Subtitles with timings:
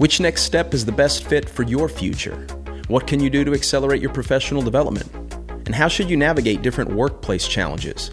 [0.00, 2.46] Which next step is the best fit for your future?
[2.86, 5.10] What can you do to accelerate your professional development?
[5.66, 8.12] And how should you navigate different workplace challenges?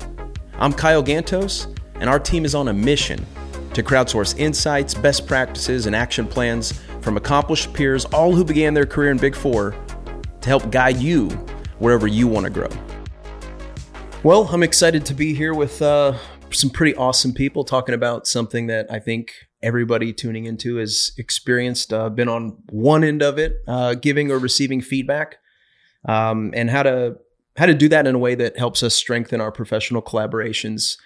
[0.53, 1.67] I'm Kyle Gantos,
[1.99, 3.23] and our team is on a mission
[3.75, 8.87] to crowdsource insights, best practices, and action plans from accomplished peers, all who began their
[8.87, 9.75] career in Big Four,
[10.41, 11.29] to help guide you
[11.77, 12.69] wherever you want to grow.
[14.23, 16.17] Well, I'm excited to be here with uh,
[16.49, 19.33] some pretty awesome people talking about something that I think
[19.65, 24.37] everybody tuning into has experienced, uh, been on one end of it, uh, giving or
[24.37, 25.37] receiving feedback,
[26.07, 27.17] um, and how to
[27.57, 30.97] how to do that in a way that helps us strengthen our professional collaborations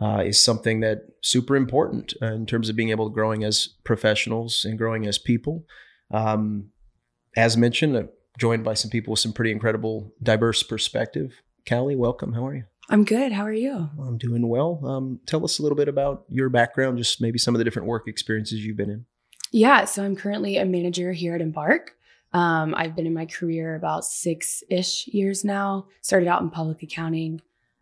[0.00, 3.68] uh, is something that super important uh, in terms of being able to growing as
[3.84, 5.64] professionals and growing as people.
[6.10, 6.70] Um,
[7.36, 8.08] as mentioned,
[8.38, 11.40] joined by some people with some pretty incredible, diverse perspective.
[11.66, 12.32] Callye, welcome.
[12.32, 12.64] How are you?
[12.90, 13.32] I'm good.
[13.32, 13.88] How are you?
[13.98, 14.80] I'm doing well.
[14.84, 17.88] Um, tell us a little bit about your background, just maybe some of the different
[17.88, 19.06] work experiences you've been in.
[19.52, 21.92] Yeah, so I'm currently a manager here at Embark.
[22.32, 25.86] Um, I've been in my career about six ish years now.
[26.00, 27.40] Started out in public accounting,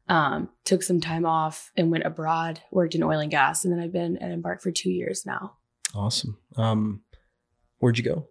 [0.08, 3.80] um, took some time off and went abroad, worked in oil and gas, and then
[3.80, 5.56] I've been at Embark for two years now.
[5.94, 6.38] Awesome.
[6.56, 7.02] Um,
[7.78, 8.28] where'd you go?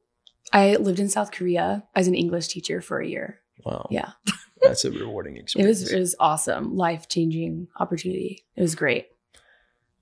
[0.52, 3.40] I lived in South Korea as an English teacher for a year.
[3.66, 3.88] Wow.
[3.90, 4.12] Yeah.
[4.62, 5.82] That's a rewarding It experience.
[5.82, 8.44] was it was awesome, life changing opportunity.
[8.56, 9.08] It was great.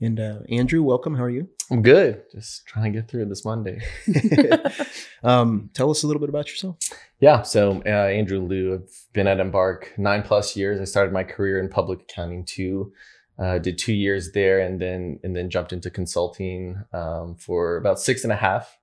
[0.01, 1.15] and uh, Andrew, welcome.
[1.15, 1.47] How are you?
[1.71, 2.23] I'm good.
[2.31, 3.81] Just trying to get through this Monday.
[5.23, 6.77] um, tell us a little bit about yourself.
[7.19, 7.41] Yeah.
[7.41, 10.79] So, uh, Andrew Leu, I've been at Embark nine plus years.
[10.79, 12.93] I started my career in public accounting too.
[13.39, 17.99] Uh, did two years there, and then and then jumped into consulting um, for about
[17.99, 18.76] six and a half.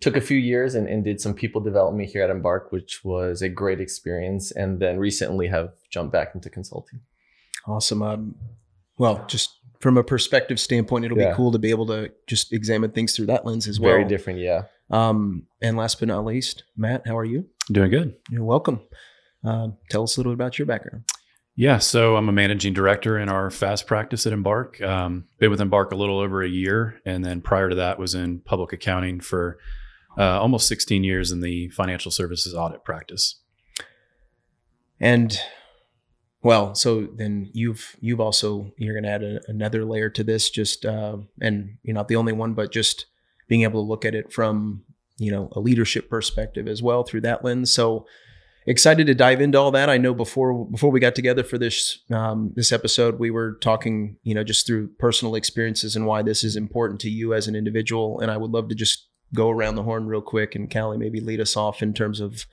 [0.00, 3.42] Took a few years and, and did some people development here at Embark, which was
[3.42, 4.50] a great experience.
[4.50, 7.00] And then recently have jumped back into consulting.
[7.66, 8.02] Awesome.
[8.02, 8.34] Um,
[8.98, 11.30] well, just from a perspective standpoint, it'll Yeah.
[11.30, 13.92] be cool to be able to just examine things through that lens as well.
[13.92, 14.62] Very different, yeah.
[14.90, 17.46] Um, and last but not least, Matt, how are you?
[17.70, 18.14] Doing good.
[18.30, 18.80] You're welcome.
[19.44, 21.04] Um, tell us a little bit about your background.
[21.56, 24.80] Yeah, so I'm a managing director in our fast practice at Embark.
[24.80, 28.14] Um, been with Embark a little over a year, and then prior to that was
[28.14, 29.58] in public accounting for
[30.18, 33.40] uh, almost 16 years in the financial services audit practice.
[34.98, 35.40] And
[36.42, 40.48] well, so then you've you've also you're going to add a, another layer to this,
[40.50, 43.06] just uh, and you're not the only one, but just
[43.48, 44.84] being able to look at it from
[45.18, 47.70] you know a leadership perspective as well through that lens.
[47.70, 48.06] So
[48.66, 49.90] excited to dive into all that.
[49.90, 54.16] I know before before we got together for this um, this episode, we were talking
[54.22, 57.54] you know just through personal experiences and why this is important to you as an
[57.54, 58.18] individual.
[58.20, 61.20] And I would love to just go around the horn real quick and Callye maybe
[61.20, 62.46] lead us off in terms of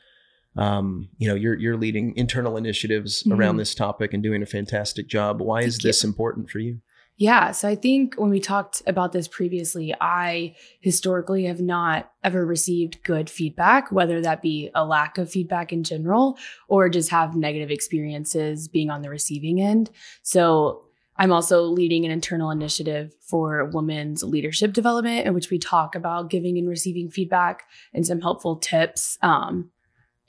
[0.55, 3.59] um, you know, you're you're leading internal initiatives around Mhm.
[3.59, 5.39] this topic and doing a fantastic job.
[5.39, 6.09] Why is this you.
[6.09, 6.79] important for you?
[7.15, 7.51] Yeah.
[7.51, 13.03] So I think when we talked about this previously, I historically have not ever received
[13.03, 17.69] good feedback, whether that be a lack of feedback in general or just have negative
[17.71, 19.89] experiences being on the receiving end.
[20.23, 20.83] So
[21.17, 26.29] I'm also leading an internal initiative for women's leadership development, in which we talk about
[26.29, 27.63] giving and receiving feedback
[27.93, 29.71] and some helpful tips um,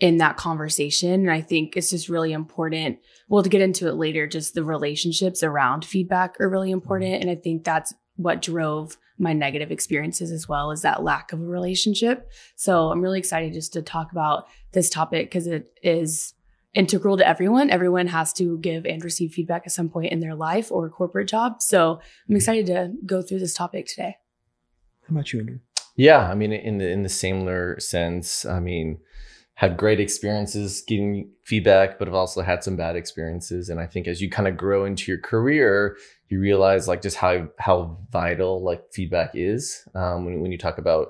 [0.00, 1.12] in that conversation.
[1.12, 2.98] And I think it's just really important
[3.28, 7.20] well to get into it later just the relationships around feedback are really important.
[7.20, 11.40] And i think that's what drove my negative experiences as well is that lack of
[11.40, 12.30] a relationship.
[12.56, 16.34] So i'm really excited just to talk about this topic because it is
[16.78, 20.34] integral to everyone everyone has to give and receive feedback at some point in their
[20.34, 24.16] life or corporate job so i'm excited to go through this topic today
[25.06, 25.58] How about you, Andrew?
[25.98, 29.00] Yeah, I mean, in the in the similar sense, I mean,
[29.54, 33.68] had great experiences getting feedback, but have also had some bad experiences.
[33.68, 35.96] And I think as you kind of grow into your career,
[36.28, 40.78] you realize like just how how vital like feedback is um, when when you talk
[40.78, 41.08] about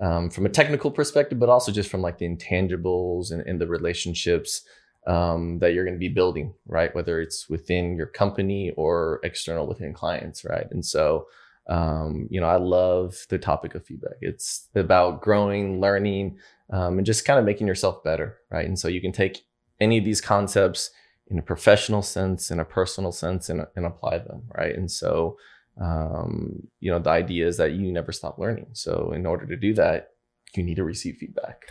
[0.00, 3.66] um, from a technical perspective, but also just from like the intangibles and, and the
[3.66, 4.62] relationships
[5.06, 6.94] um, that you're going to be building, right?
[6.94, 10.66] Whether it's within your company or external within clients, right?
[10.70, 11.26] And so
[11.70, 14.16] um, you know, I love the topic of feedback.
[14.20, 16.38] It's about growing, learning,
[16.70, 18.66] um, and just kind of making yourself better, right?
[18.66, 19.44] And so you can take
[19.80, 20.90] any of these concepts
[21.28, 24.74] in a professional sense, in a personal sense, and, and apply them, right?
[24.74, 25.38] And so,
[25.80, 28.66] um, you know, the idea is that you never stop learning.
[28.72, 30.10] So, in order to do that,
[30.56, 31.66] you need to receive feedback.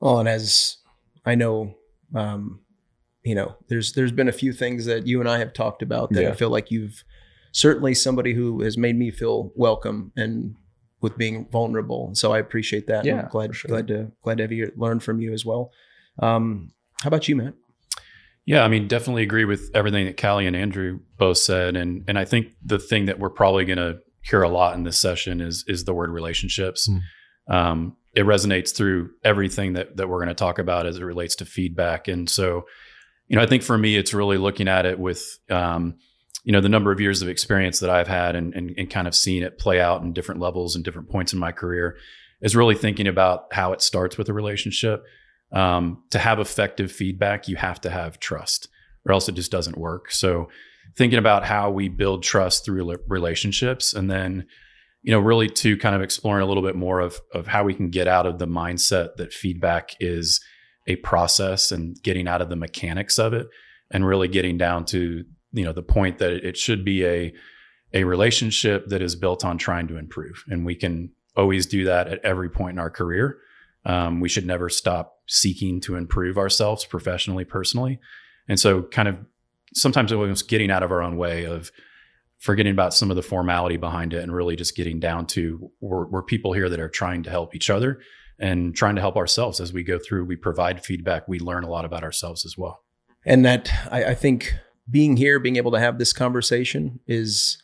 [0.00, 0.78] Well, and as
[1.26, 1.74] I know,
[2.14, 2.60] um,
[3.24, 6.10] you know, there's there's been a few things that you and I have talked about
[6.10, 7.04] that I feel like you've
[7.52, 10.54] certainly somebody who has made me feel welcome and
[11.00, 12.10] with being vulnerable.
[12.14, 13.04] So I appreciate that.
[13.04, 13.68] Yeah, I'm glad sure.
[13.68, 15.70] glad to glad to have you learn from you as well.
[16.18, 17.54] Um, how about you, Matt?
[18.46, 22.18] Yeah, I mean, definitely agree with everything that Callye and Andrew both said, and and
[22.18, 25.40] I think the thing that we're probably going to hear a lot in this session
[25.40, 26.88] is is the word relationships.
[26.88, 27.00] Mm.
[27.54, 31.36] um, it resonates through everything that that we're going to talk about as it relates
[31.36, 32.08] to feedback.
[32.08, 32.64] And so,
[33.28, 35.96] you know, I think for me, it's really looking at it with, um,
[36.44, 39.08] you know, the number of years of experience that I've had and, and, and kind
[39.08, 41.96] of seeing it play out in different levels and different points in my career
[42.42, 45.04] is really thinking about how it starts with a relationship.
[45.52, 48.68] Um, to have effective feedback, you have to have trust,
[49.06, 50.10] or else it just doesn't work.
[50.10, 50.48] So,
[50.96, 54.46] thinking about how we build trust through relationships, and then
[55.04, 57.74] you know, really to kind of exploring a little bit more of of how we
[57.74, 60.40] can get out of the mindset that feedback is
[60.86, 63.48] a process and getting out of the mechanics of it
[63.90, 67.32] and really getting down to you know the point that it should be a
[67.94, 70.44] a relationship that is built on trying to improve.
[70.48, 73.38] And we can always do that at every point in our career.
[73.86, 78.00] Um, we should never stop seeking to improve ourselves professionally personally.
[78.48, 79.16] And so kind of
[79.74, 81.70] sometimes it was getting out of our own way of
[82.38, 86.06] forgetting about some of the formality behind it and really just getting down to we're,
[86.06, 88.00] we're, people here that are trying to help each other
[88.38, 90.24] and trying to help ourselves as we go through.
[90.24, 91.28] We provide feedback.
[91.28, 92.82] We learn a lot about ourselves as well.
[93.24, 94.54] And that I, I think
[94.90, 97.58] being here, being able to have this conversation is,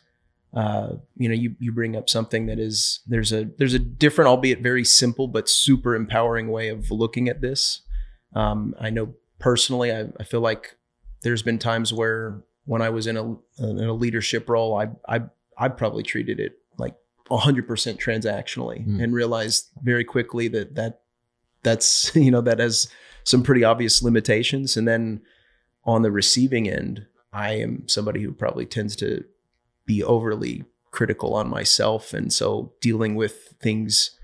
[0.53, 4.27] uh, you know, you you bring up something that is there's a there's a different,
[4.27, 7.81] albeit very simple but super empowering way of looking at this.
[8.35, 10.75] Um, I know personally, I, I feel like
[11.21, 13.23] there's been times where when I was in a
[13.59, 15.23] in a leadership role, I I
[15.57, 16.95] I probably treated it like
[17.31, 19.01] 100% transactionally mm.
[19.01, 21.01] and realized very quickly that that
[21.63, 22.87] that's you know that has
[23.23, 25.21] some pretty obvious limitations and then
[25.85, 29.23] on the receiving end i am somebody who probably tends to
[29.85, 34.17] be overly critical on myself and so dealing with things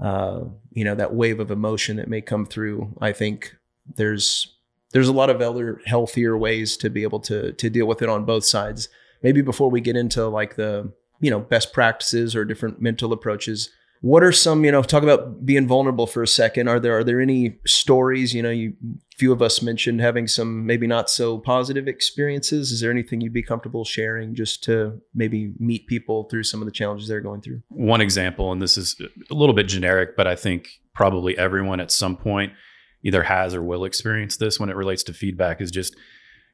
[0.00, 3.56] uh, you know that wave of emotion that may come through i think
[3.96, 4.56] there's
[4.92, 8.08] there's a lot of other healthier ways to be able to to deal with it
[8.08, 8.88] on both sides.
[9.22, 13.70] Maybe before we get into like the you know best practices or different mental approaches,
[14.02, 16.68] what are some you know talk about being vulnerable for a second?
[16.68, 18.34] Are there are there any stories?
[18.34, 18.74] You know, you
[19.16, 22.72] few of us mentioned having some maybe not so positive experiences.
[22.72, 26.66] Is there anything you'd be comfortable sharing just to maybe meet people through some of
[26.66, 27.62] the challenges they're going through?
[27.68, 28.98] One example, and this is
[29.30, 32.54] a little bit generic, but I think probably everyone at some point
[33.02, 35.94] either has or will experience this when it relates to feedback is just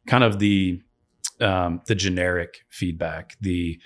[0.08, 0.80] kind of the
[1.40, 3.78] um, the generic feedback the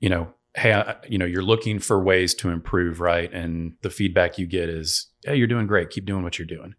[0.00, 3.90] you know hey I, you know you're looking for ways to improve right and the
[3.90, 6.74] feedback you get is hey you're doing great keep doing what you're doing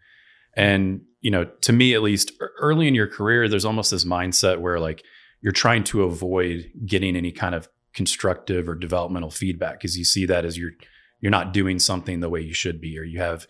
[0.58, 4.60] and you know to me at least early in your career there's almost this mindset
[4.60, 5.04] where like
[5.42, 10.26] you're trying to avoid getting any kind of constructive or developmental feedback because you see
[10.26, 10.72] that as you're
[11.22, 13.48] you're not doing something the way you should be or you have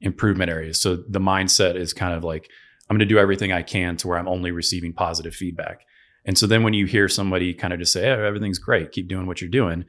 [0.00, 0.80] improvement areas.
[0.80, 2.50] So the mindset is kind of like,
[2.88, 5.80] I'm going to do everything I can to where I'm only receiving positive feedback.
[6.24, 9.08] And so then when you hear somebody kind of just say, hey, everything's great, keep
[9.08, 9.84] doing what you're doing,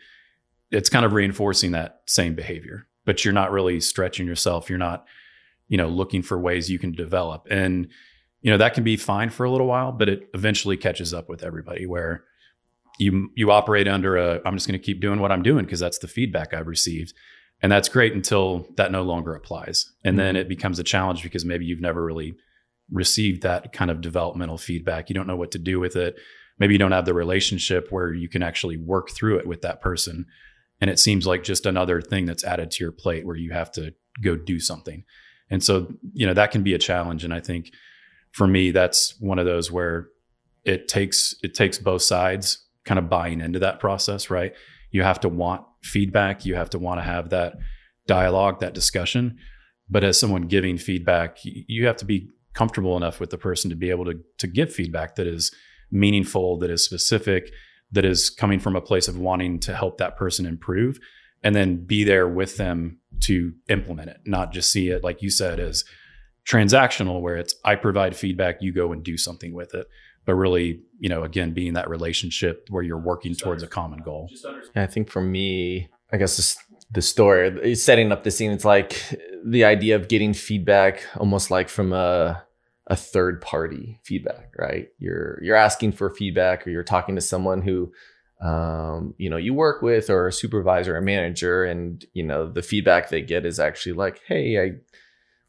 [0.72, 4.70] it's kind of reinforcing that same behavior, but you're not really stretching yourself.
[4.70, 5.06] You're not,
[5.68, 7.48] you know, looking for ways you can develop.
[7.50, 7.88] And,
[8.42, 11.30] you know, that can be fine for a little while, but it eventually catches up
[11.30, 12.24] with everybody where
[12.98, 15.80] you you operate under a I'm just going to keep doing what I'm doing because
[15.80, 17.14] that's the feedback I've received.
[17.62, 19.92] And that's great until that no longer applies.
[20.04, 20.26] And mm-hmm.
[20.26, 22.36] then it becomes a challenge because maybe you've never really
[22.92, 25.10] received that kind of developmental feedback.
[25.10, 26.16] You don't know what to do with it.
[26.60, 29.82] Maybe you don't have the relationship where you can actually work through it with that
[29.82, 30.26] person.
[30.80, 33.72] And it seems like just another thing that's added to your plate where you have
[33.74, 35.04] to go do something.
[35.50, 37.24] And so, you know, that can be a challenge.
[37.24, 37.72] And I think
[38.32, 40.10] for me, that's one of those where
[40.64, 44.54] it takes it takes both sides kind of buying into that process, right?
[44.92, 46.46] You have to want feedback.
[46.46, 47.56] You have to want to have that
[48.08, 49.38] dialogue, that discussion.
[49.90, 53.76] But as someone giving feedback, you have to be comfortable enough with the person to
[53.76, 55.54] be able to, to give feedback that is
[55.92, 57.52] meaningful, that is specific,
[57.92, 61.00] that is coming from a place of wanting to help that person improve,
[61.44, 65.30] and then be there with them to implement it, not just see it, like you
[65.30, 65.84] said, as
[66.48, 69.88] transactional, where it's I provide feedback, you go and do something with it
[70.26, 74.00] but really, you know, again, being that relationship where you're working Just towards a common
[74.00, 74.30] goal.
[74.76, 76.58] I think for me, I guess this,
[76.92, 79.00] the story setting up the scene, it's like
[79.46, 82.44] the idea of getting feedback almost like from a
[82.88, 84.90] a third party feedback, right?
[85.00, 87.92] You're you're asking for feedback or you're talking to someone who
[88.42, 92.52] um, you know, you work with or a supervisor or a manager, and you know,
[92.52, 94.72] the feedback they get is actually like, hey, I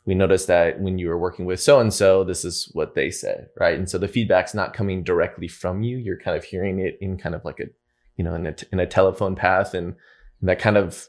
[0.07, 3.11] we noticed that when you were working with so and so, this is what they
[3.11, 3.77] said, right?
[3.77, 5.99] And so the feedback's not coming directly from you.
[5.99, 7.65] You're kind of hearing it in kind of like a,
[8.17, 9.75] you know, in a, in a telephone path.
[9.75, 9.97] And,
[10.41, 11.09] and that kind of,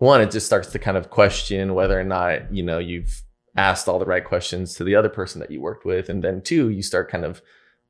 [0.00, 3.22] one, it just starts to kind of question whether or not, you know, you've
[3.56, 6.08] asked all the right questions to the other person that you worked with.
[6.08, 7.40] And then two, you start kind of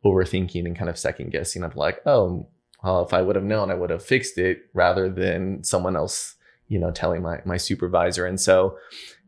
[0.05, 2.49] overthinking and kind of second guessing of like, oh,
[2.85, 6.37] well, if I would have known, I would have fixed it rather than someone else
[6.71, 8.25] you know, telling my my supervisor.
[8.25, 8.79] And so,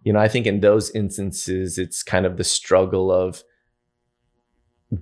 [0.04, 3.42] you know, I think in those instances, it's kind of the struggle of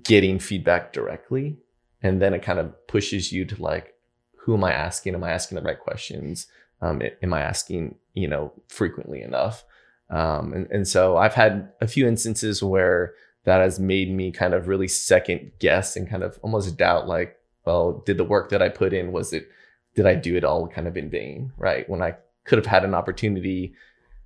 [0.03, 1.59] getting feedback directly.
[2.03, 3.95] And then it kind of pushes you to like,
[4.39, 5.15] who am I asking?
[5.15, 6.47] Am I asking the right questions?
[6.83, 9.65] Um, am I asking, you know, frequently enough?
[10.09, 14.55] Um, and, and so I've had a few instances where that has made me kind
[14.55, 18.63] of really second guess and kind of almost doubt like, well, did the work that
[18.63, 19.49] I put in, was it,
[19.95, 21.53] did I do it all kind of in vain?
[21.57, 21.89] Right.
[21.89, 23.75] When I could have had an opportunity,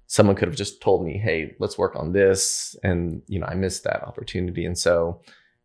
[0.07, 2.77] someone could have just told me, hey, let's work on this.
[2.83, 4.65] And, you know, I missed that opportunity.
[4.65, 5.21] And so,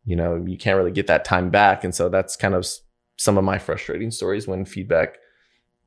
[0.06, 1.84] you know, you can't really get that time back.
[1.84, 2.68] And so that's kind of
[3.18, 5.18] some of my frustrating stories when feedback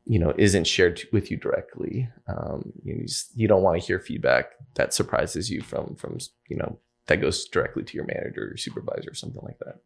[0.05, 3.81] you know isn't shared with you directly um, you, know, you, just, you don't want
[3.81, 6.19] to hear feedback that surprises you from from
[6.49, 9.81] you know that goes directly to your manager or supervisor or something like that.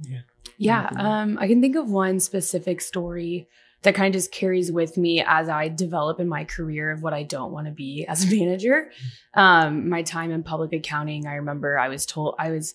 [0.00, 0.20] Yeah.
[0.58, 3.48] Yeah um, i can think of one specific story
[3.82, 7.14] that kind of just carries with me as i develop in my career of what
[7.14, 8.90] i don't want to be as a manager.
[9.34, 12.74] Um, my time in public accounting i remember i was told i was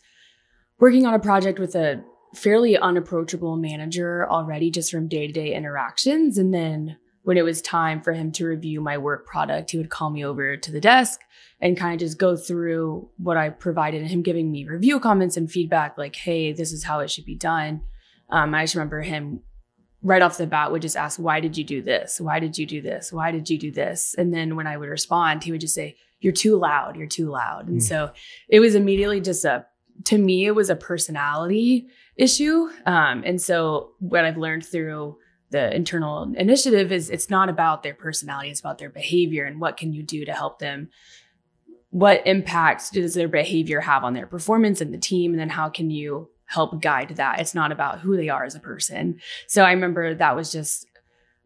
[0.80, 2.04] working on a project with a
[2.36, 6.38] fairly unapproachable manager already just from day to day interactions.
[6.38, 9.90] And then when it was time for him to review my work product, he would
[9.90, 11.20] call me over to the desk
[11.60, 15.38] and kind of just go through what I provided and him giving me review comments
[15.38, 17.82] and feedback like, hey, this is how it should be done.
[18.30, 19.42] Um, I just remember him
[20.02, 22.20] right off the bat would just ask, why did you do this?
[22.20, 23.14] Why did you do this?
[23.14, 24.16] Why did you do this?
[24.18, 26.96] And then when I would respond, he would just say, you're too loud.
[26.96, 27.68] You're too loud.
[27.68, 27.84] And mm.
[27.84, 28.12] so
[28.50, 29.66] it was immediately just a,
[30.06, 31.88] to me, it was a personality
[32.22, 32.70] issue.
[32.86, 35.18] Um, and so what I've learned through
[35.50, 39.76] the internal initiative is it's not about their personality, it's about their behavior and what
[39.76, 40.90] can you do to help them.
[41.90, 45.32] What impact does their behavior have on their performance and the team?
[45.32, 47.42] And then how can you help guide that?
[47.42, 49.20] It's not about who they are as a person.
[49.48, 50.86] So I remember that was just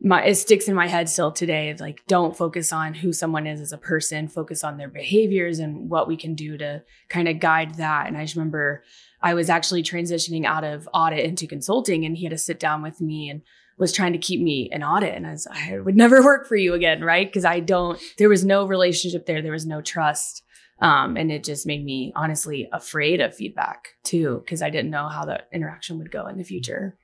[0.02, 3.62] my it sticks in my head still today like don't focus on who someone is
[3.62, 7.40] as a person focus on their behaviors and what we can do to kind of
[7.40, 8.84] guide that and i just remember
[9.22, 12.82] I was actually transitioning out of audit into consulting and he had to sit down
[12.82, 13.42] with me and
[13.78, 15.16] was trying to keep me in audit.
[15.16, 17.28] And I was, I would never work for you again, right?
[17.28, 19.42] Because I don't, there was no relationship there.
[19.42, 20.44] There was no trust.
[20.80, 25.08] Um, and it just made me honestly afraid of feedback too, because I didn't know
[25.08, 26.98] how the interaction would go in the future.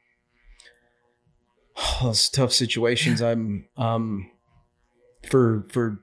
[2.01, 3.21] Those tough situations.
[3.21, 4.29] I'm um,
[5.29, 5.99] for for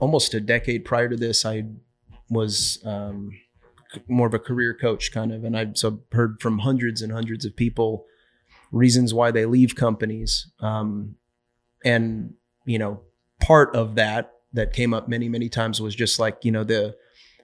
[0.00, 1.64] almost a decade prior to this, I
[2.28, 3.30] was um,
[4.08, 7.44] more of a career coach kind of, and I've so heard from hundreds and hundreds
[7.44, 8.06] of people
[8.72, 10.50] reasons why they leave companies.
[10.60, 11.16] Um,
[11.84, 13.00] and you know,
[13.40, 16.96] part of that that came up many many times was just like you know the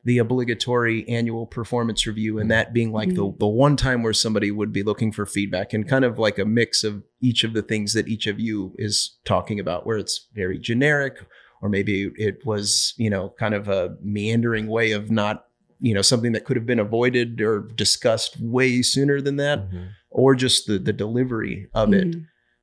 [0.05, 3.31] the obligatory annual performance review and that being like mm-hmm.
[3.31, 6.38] the the one time where somebody would be looking for feedback and kind of like
[6.38, 9.99] a mix of each of the things that each of you is talking about where
[9.99, 11.26] it's very generic
[11.61, 15.46] or maybe it was you know kind of a meandering way of not
[15.80, 19.87] you know something that could have been avoided or discussed way sooner than that mm-hmm.
[20.11, 22.11] or just the the delivery of mm-hmm.
[22.11, 22.16] it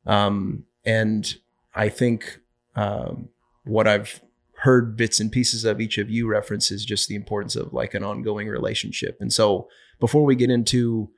[0.06, 1.36] um, and
[1.76, 2.40] i think
[2.76, 3.30] um,
[3.66, 4.22] what i've
[4.58, 8.04] heard bits and pieces of each of you references just the importance of like an
[8.04, 9.68] ongoing relationship and so
[10.00, 11.10] before we get into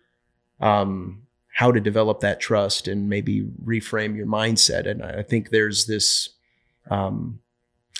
[0.59, 1.21] um,
[1.53, 6.29] how to develop that trust and maybe reframe your mindset and i think there's this
[6.91, 7.39] um,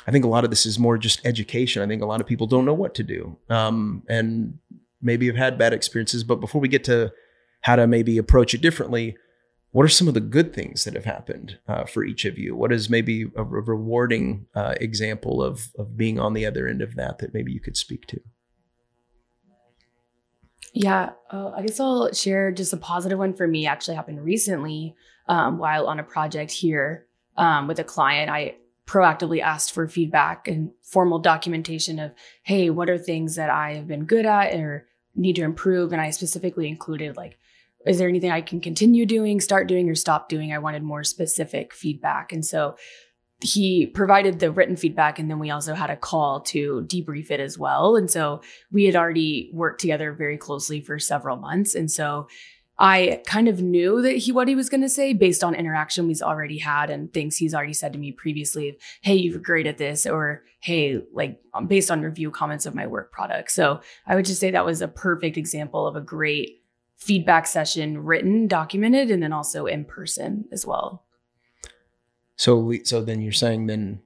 [0.08, 1.82] I think a lot of this is more just education.
[1.82, 4.60] I think a lot of people don't know what to do, um, and
[5.02, 6.24] maybe have had bad experiences.
[6.24, 7.12] But before we get to
[7.62, 9.16] how to maybe approach it differently,
[9.72, 12.56] what are some of the good things that have happened uh, for each of you?
[12.56, 16.82] What is maybe a re- rewarding uh, example of of being on the other end
[16.82, 18.22] of that that maybe you could speak to?
[20.74, 23.66] Yeah, uh, I guess I'll share just a positive one for me.
[23.66, 24.96] Actually, happened recently
[25.28, 28.30] um, while on a project here um, with a client.
[28.30, 28.56] I
[28.88, 32.12] proactively asked for feedback and formal documentation of,
[32.44, 35.92] hey, what are things that I have been good at or need to improve?
[35.92, 37.38] And I specifically included like,
[37.86, 40.52] is there anything I can continue doing, start doing, or stop doing?
[40.52, 42.32] I wanted more specific feedback.
[42.32, 42.76] And so
[43.42, 47.40] he provided the written feedback and then we also had a call to debrief it
[47.40, 47.96] as well.
[47.96, 51.76] And so we had already worked together very closely for several months.
[51.76, 52.28] And so
[52.78, 56.08] I kind of knew that he what he was going to say based on interaction
[56.08, 58.78] we've already had and things he's already said to me previously.
[59.02, 62.86] Hey, you're great at this, or hey, like um, based on review comments of my
[62.86, 63.52] work product.
[63.52, 66.64] So I would just say that was a perfect example of a great
[66.98, 71.06] feedback session, written, documented, and then also in person as well.
[72.36, 74.02] So, so then you're saying then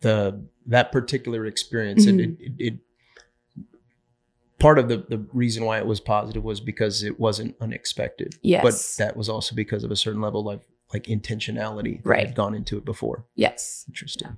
[0.00, 2.18] the that particular experience mm-hmm.
[2.18, 2.78] it, it, it
[4.58, 8.36] part of the, the reason why it was positive was because it wasn't unexpected.
[8.42, 8.62] Yes.
[8.62, 12.26] But that was also because of a certain level of like intentionality that Right.
[12.26, 13.26] had gone into it before.
[13.34, 13.84] Yes.
[13.88, 14.36] Interesting.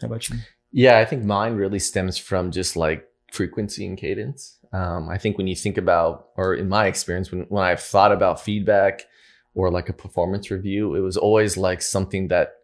[0.00, 0.36] How about you?
[0.72, 4.58] Yeah, I think mine really stems from just like frequency and cadence.
[4.72, 8.12] Um, I think when you think about, or in my experience, when, when I've thought
[8.12, 9.06] about feedback
[9.54, 12.56] or like a performance review, it was always like something that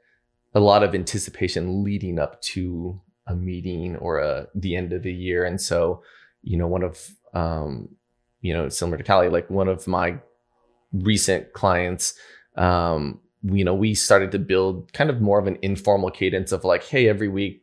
[0.54, 5.12] a lot of anticipation leading up to a meeting or a, the end of the
[5.12, 5.44] year.
[5.44, 6.02] And so,
[6.44, 7.88] you know, one of, um,
[8.40, 10.18] you know, similar to Callye, like one of my
[10.92, 12.14] recent clients,
[12.56, 16.64] um, you know, we started to build kind of more of an informal cadence of
[16.64, 17.60] like, hey, every week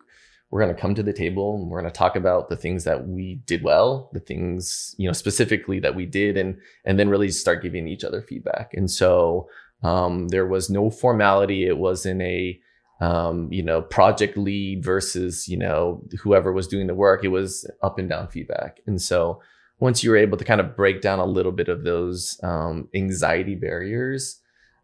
[0.49, 2.83] we're going to come to the table and we're going to talk about the things
[2.83, 7.09] that we did well, the things, you know, specifically that we did, and and then
[7.09, 8.73] really start giving each other feedback.
[8.73, 9.47] And so
[9.81, 11.65] um, there was no formality.
[11.65, 12.59] It wasn't a
[13.01, 17.25] um, you know, project lead versus, you know, whoever was doing the work.
[17.25, 18.79] It was up and down feedback.
[18.85, 19.41] And so
[19.79, 22.87] once you were able to kind of break down a little bit of those um,
[22.93, 24.39] anxiety barriers,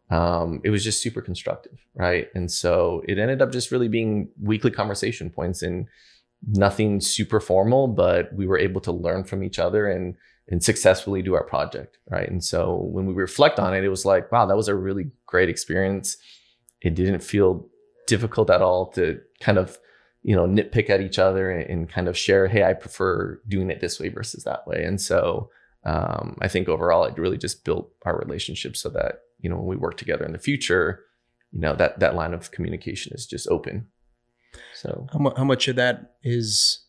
[0.09, 2.27] um, it was just super constructive, right?
[2.33, 5.87] And so it ended up just really being weekly conversation points and
[6.47, 10.15] nothing super formal, but we were able to learn from each other and
[10.49, 12.29] and successfully do our project, right?
[12.29, 15.11] And so when we reflect on it, it was like, wow, that was a really
[15.25, 16.15] great experience.
[16.81, 17.67] It didn't feel
[18.07, 19.77] difficult at all to kind of
[20.23, 23.79] you know nitpick at each other and, kind of share hey i prefer doing it
[23.79, 25.49] this way versus that way and so
[25.83, 29.67] um, i think overall it really just built our relationship so that you know when
[29.67, 31.03] we work together in the future
[31.51, 33.87] you know that that line of communication is just open
[34.73, 36.85] so How, mu- how much of that is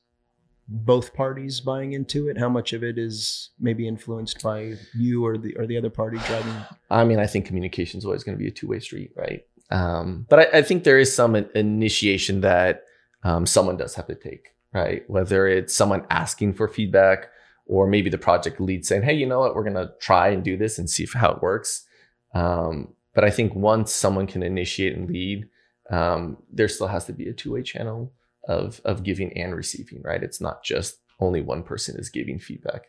[0.68, 2.38] both parties buying into it?
[2.38, 6.18] How much of it is maybe influenced by you or the or the other party
[6.26, 6.54] driving?
[6.90, 9.42] I mean, I think communication is always going to be a two way street, right?
[9.70, 12.84] Um, but I, I think there is some initiation that
[13.22, 15.02] um, someone does have to take, right?
[15.08, 17.26] Whether it's someone asking for feedback
[17.66, 20.42] or maybe the project lead saying, hey, you know what, we're going to try and
[20.42, 21.86] do this and see how it works.
[22.34, 25.48] Um, but I think once someone can initiate and lead,
[25.90, 28.12] um, there still has to be a two way channel
[28.46, 30.22] of, of giving and receiving, right?
[30.22, 32.86] It's not just only one person is giving feedback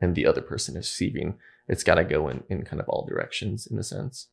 [0.00, 1.38] and the other person is receiving
[1.70, 4.26] it's got to go in, in kind of all directions in a sense.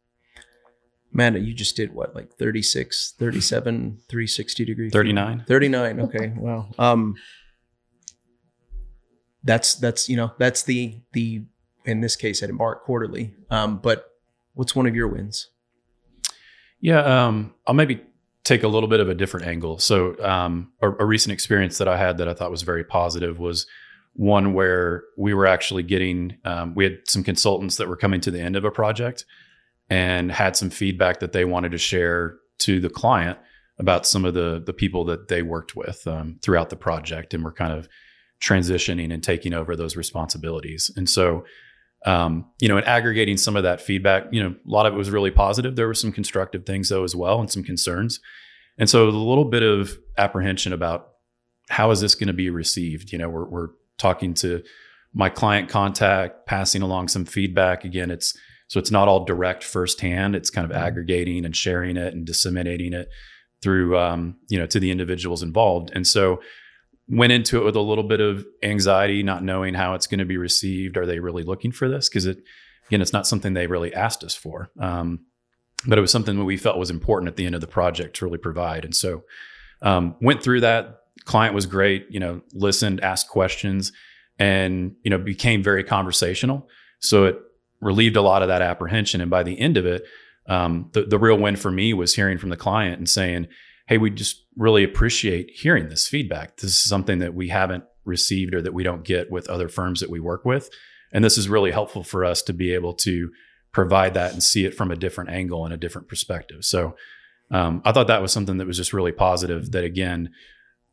[1.14, 4.90] Amanda, you just did what, like 36, 37, 360 degree?
[4.90, 5.46] 39.
[5.48, 6.00] 39.
[6.02, 6.34] Okay.
[6.38, 6.70] Wow.
[6.78, 7.16] Um,
[9.44, 11.46] that's, that's, you know, that's the, the,
[11.86, 13.34] in this case at Embark quarterly.
[13.50, 14.12] Um, but
[14.54, 15.50] what's one of your wins?
[16.82, 18.02] Yeah, um, I'll maybe
[18.44, 19.80] take a little bit of a different angle.
[19.80, 23.40] So, um, a, a recent experience that I had that I thought was very positive
[23.40, 23.66] was
[24.14, 28.32] one where we were actually getting, um, we had some consultants that were coming to
[28.32, 29.26] the end of a project
[29.90, 33.38] and had some feedback that they wanted to share to the client
[33.80, 37.44] about some of the the people that they worked with um, throughout the project, and
[37.44, 37.88] were kind of
[38.42, 40.92] transitioning and taking over those responsibilities.
[40.96, 41.44] And so,
[42.06, 44.98] um, you know, in aggregating some of that feedback, you know, a lot of it
[44.98, 45.76] was really positive.
[45.76, 48.20] There were some constructive things though as well, and some concerns.
[48.78, 51.10] And so, a little bit of apprehension about
[51.70, 53.12] how is this going to be received.
[53.12, 54.64] You know, we're we're talking to
[55.14, 57.84] my client contact, passing along some feedback.
[57.84, 60.36] Again, it's so it's not all direct firsthand.
[60.36, 63.10] It's kind of aggregating and sharing it and disseminating it
[63.62, 65.92] through, um, you know, to the individuals involved.
[65.94, 66.42] And so
[67.10, 70.26] went into it with a little bit of anxiety, not knowing how it's going to
[70.26, 70.98] be received.
[70.98, 72.10] Are they really looking for this?
[72.10, 72.44] Because it,
[72.88, 74.70] again, it's not something they really asked us for.
[74.80, 75.22] Um,
[75.86, 78.18] but it was something that we felt was important at the end of the project
[78.18, 78.84] to really provide.
[78.84, 79.24] And so
[79.82, 81.02] um, went through that.
[81.26, 82.08] Client was great.
[82.10, 83.92] You know, listened, asked questions,
[84.40, 86.68] and you know became very conversational.
[87.00, 87.40] So it
[87.82, 89.22] relieved a lot of that apprehension.
[89.22, 90.04] And by the end of it,
[90.48, 93.48] um, the, the real win for me was hearing from the client and saying,
[93.88, 96.58] Hey, we just really appreciate hearing this feedback.
[96.58, 100.00] This is something that we haven't received or that we don't get with other firms
[100.00, 100.70] that we work with.
[101.12, 103.32] And this is really helpful for us to be able to
[103.72, 106.66] provide that and see it from a different angle and a different perspective.
[106.66, 106.96] So
[107.52, 109.72] um, I thought that was something that was just really positive.
[109.72, 110.32] That again,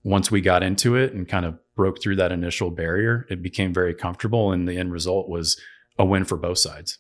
[0.05, 3.73] once we got into it and kind of broke through that initial barrier, it became
[3.73, 4.53] very comfortable.
[4.53, 5.59] And the end result was
[5.98, 6.98] a win for both sides.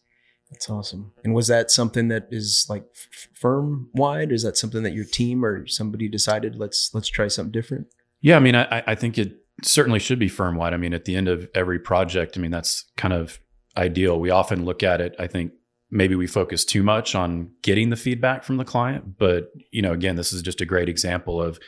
[0.50, 1.12] That's awesome.
[1.24, 4.30] And was that something that is like f- firm wide?
[4.30, 7.88] Is that something that your team or somebody decided let's let's try something different?
[8.20, 10.74] Yeah, I mean, I, I think it certainly should be firm wide.
[10.74, 13.38] I mean, at the end of every project, I mean, that's kind of
[13.76, 14.20] ideal.
[14.20, 15.52] We often look at it, I think
[15.90, 19.18] maybe we focus too much on getting the feedback from the client.
[19.18, 21.58] But, you know, again, this is just a great example of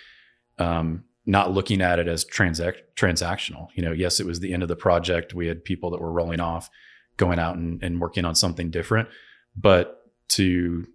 [0.59, 3.69] um, not looking at it as transac- transactional.
[3.75, 5.35] You know, yes, it was the end of the project.
[5.35, 6.71] We had people that were rolling off,
[7.17, 9.09] going out and, and working on something different.
[9.57, 9.99] But
[10.31, 10.87] to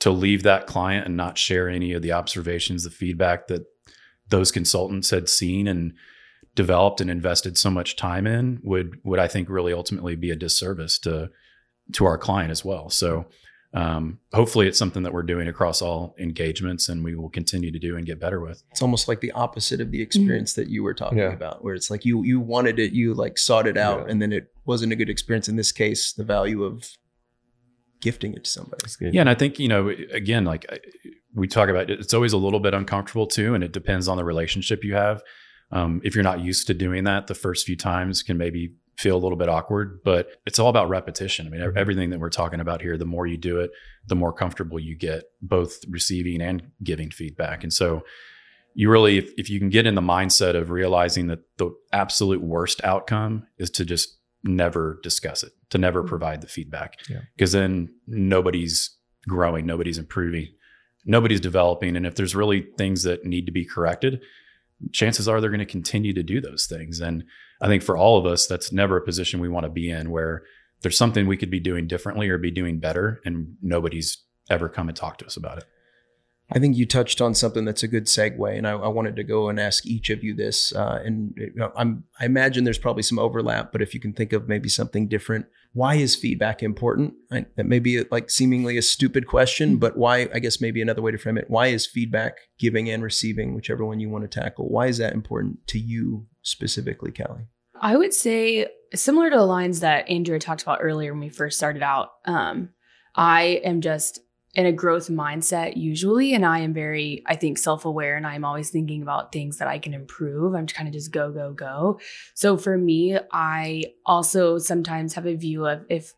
[0.00, 3.66] to leave that client and not share any of the observations, the feedback that
[4.28, 5.92] those consultants had seen and
[6.54, 10.36] developed and invested so much time in would would I think really ultimately be a
[10.36, 11.30] disservice to
[11.92, 12.88] to our client as well.
[12.90, 13.26] So
[13.72, 17.78] um, hopefully it's something that we're doing across all engagements and we will continue to
[17.78, 20.82] do and get better with It's almost like the opposite of the experience that you
[20.82, 21.32] were talking Yeah.
[21.32, 24.10] about, where it's like you you wanted it, you like sought it out, Yeah.
[24.12, 25.48] and then it wasn't a good experience.
[25.48, 26.96] In this case, the value of
[28.00, 28.78] gifting it to somebody.
[28.82, 29.12] That's good.
[29.12, 29.90] yeah and i think you know
[30.22, 30.64] again like
[31.34, 34.16] we talk about it, it's always a little bit uncomfortable too and it depends on
[34.16, 35.22] the relationship you have
[35.72, 39.16] um, if you're not used to doing that the first few times can maybe feel
[39.16, 42.30] a little bit awkward but it's all about repetition i mean ev- everything that we're
[42.30, 43.70] talking about here the more you do it
[44.06, 48.02] the more comfortable you get both receiving and giving feedback and so
[48.74, 52.40] you really if, if you can get in the mindset of realizing that the absolute
[52.40, 56.08] worst outcome is to just never discuss it to never mm.
[56.08, 56.98] provide the feedback.
[57.08, 57.20] Yeah.
[57.36, 58.96] because then nobody's
[59.28, 60.48] growing nobody's improving
[61.04, 64.20] nobody's developing and if there's really things that need to be corrected
[64.92, 67.00] chances are they're going to continue to do those things.
[67.00, 67.24] And
[67.60, 70.10] i think for all of us that's never a position we want to be in
[70.10, 70.42] where
[70.82, 74.88] there's something we could be doing differently or be doing better and nobody's ever come
[74.88, 75.64] and talked to us about it
[76.52, 79.24] I think you touched on something that's a good segue, and I, I wanted to
[79.24, 80.74] go and ask each of you this.
[80.74, 84.12] Uh, and you know, I'm, I imagine there's probably some overlap, but if you can
[84.12, 87.14] think of maybe something different, why is feedback important?
[87.30, 90.28] I, that may be like seemingly a stupid question, but why?
[90.34, 93.84] I guess maybe another way to frame it: Why is feedback giving and receiving, whichever
[93.84, 94.68] one you want to tackle?
[94.68, 97.46] Why is that important to you specifically, Callye?
[97.80, 101.56] I would say similar to the lines that Andrea talked about earlier when we first
[101.56, 102.10] started out.
[102.26, 102.70] Um,
[103.14, 104.20] I am just
[104.54, 108.44] in a growth mindset usually, and I am very, I think, self aware, and I'm
[108.44, 110.54] always thinking about things that I can improve.
[110.54, 112.00] I'm kind of just go, go, go.
[112.34, 116.14] So for me, I also sometimes have a view of if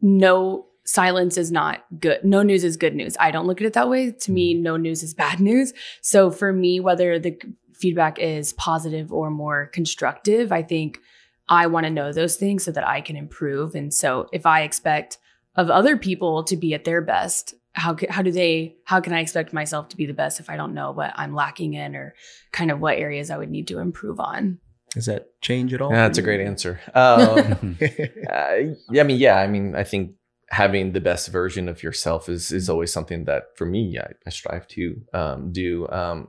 [0.00, 3.16] no silence is not good, no news is good news.
[3.18, 4.12] I don't look at it that way.
[4.12, 4.62] To me, mm-hmm.
[4.62, 5.72] no news is bad news.
[6.02, 7.36] So for me, whether the
[7.74, 11.00] feedback is positive or more constructive, I think
[11.48, 13.74] I want to know those things so that I can improve.
[13.74, 15.18] And so if I expect
[15.56, 19.20] of other people to be at their best, how how do they how can I
[19.20, 22.14] expect myself to be the best if I don't know what I'm lacking in or
[22.52, 24.58] kind of what areas I would need to improve on?
[24.90, 25.90] Does that change at all?
[25.90, 26.78] Yeah, that's a great answer.
[26.94, 27.78] Um,
[28.30, 28.56] uh,
[28.90, 30.12] yeah, I mean, yeah, I mean, I think
[30.50, 34.30] having the best version of yourself is is always something that for me, I, I
[34.30, 35.88] strive to um, do.
[35.88, 36.28] Um,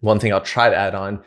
[0.00, 1.24] one thing I'll try to add on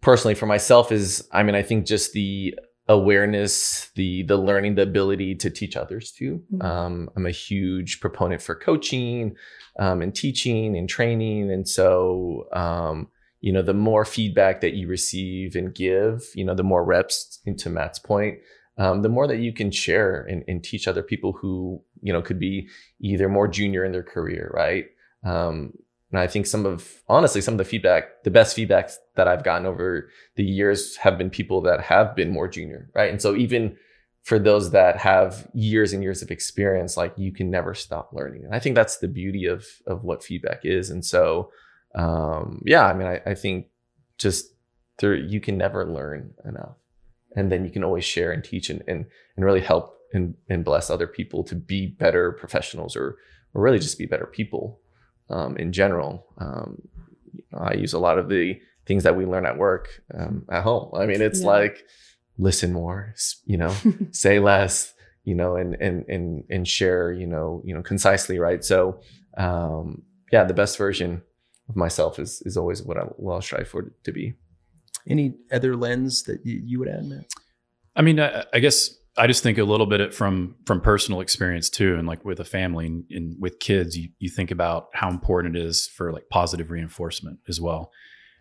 [0.00, 2.54] personally for myself is, I mean, I think just the
[2.88, 6.42] awareness, the the learning, the ability to teach others too.
[6.52, 6.64] Mhm.
[6.64, 9.36] Um, I'm a huge proponent for coaching
[9.78, 13.08] um, and teaching and training, and so um,
[13.40, 17.40] you know, the more feedback that you receive and give, you know, the more reps.
[17.46, 18.38] Into Matt's point,
[18.78, 22.22] um, the more that you can share and, and teach other people who you know
[22.22, 22.68] could be
[23.00, 24.86] either more junior in their career, right?
[26.14, 29.42] And I think some of honestly some of the feedback, the best feedbacks that I've
[29.42, 33.10] gotten over the years have been people that have been more junior, right?
[33.10, 33.76] And so even
[34.22, 38.44] for those that have years and years of experience, like you can never stop learning.
[38.44, 40.88] And I think that's the beauty of of what feedback is.
[40.88, 41.50] And so
[41.96, 43.66] um yeah, I mean I, I think
[44.16, 44.52] just
[45.02, 46.76] you can never learn enough.
[47.34, 50.64] And then you can always share and teach and and, and really help and, and
[50.64, 53.16] bless other people to be better professionals or
[53.52, 54.78] or really just be better people
[55.30, 56.26] um, in general.
[56.38, 56.82] Um,
[57.56, 60.90] I use a lot of the things that we learn at work um, at home.
[60.94, 61.46] I mean, it's Yeah.
[61.48, 61.84] like
[62.38, 63.14] listen more,
[63.46, 63.74] you know,
[64.10, 64.92] say less,
[65.24, 68.62] you know, and and and and share, you know, you know, concisely, right?
[68.64, 69.00] So,
[69.38, 71.22] um, yeah, the best version
[71.68, 74.34] of myself is is always what I will strive for to be.
[75.06, 77.26] Any other lens that you, you would add, Matt?
[77.96, 81.70] I mean, I, I guess I just think a little bit from from personal experience
[81.70, 85.08] too, and like with a family and, and with kids, you you think about how
[85.08, 87.92] important it is for like positive reinforcement as well,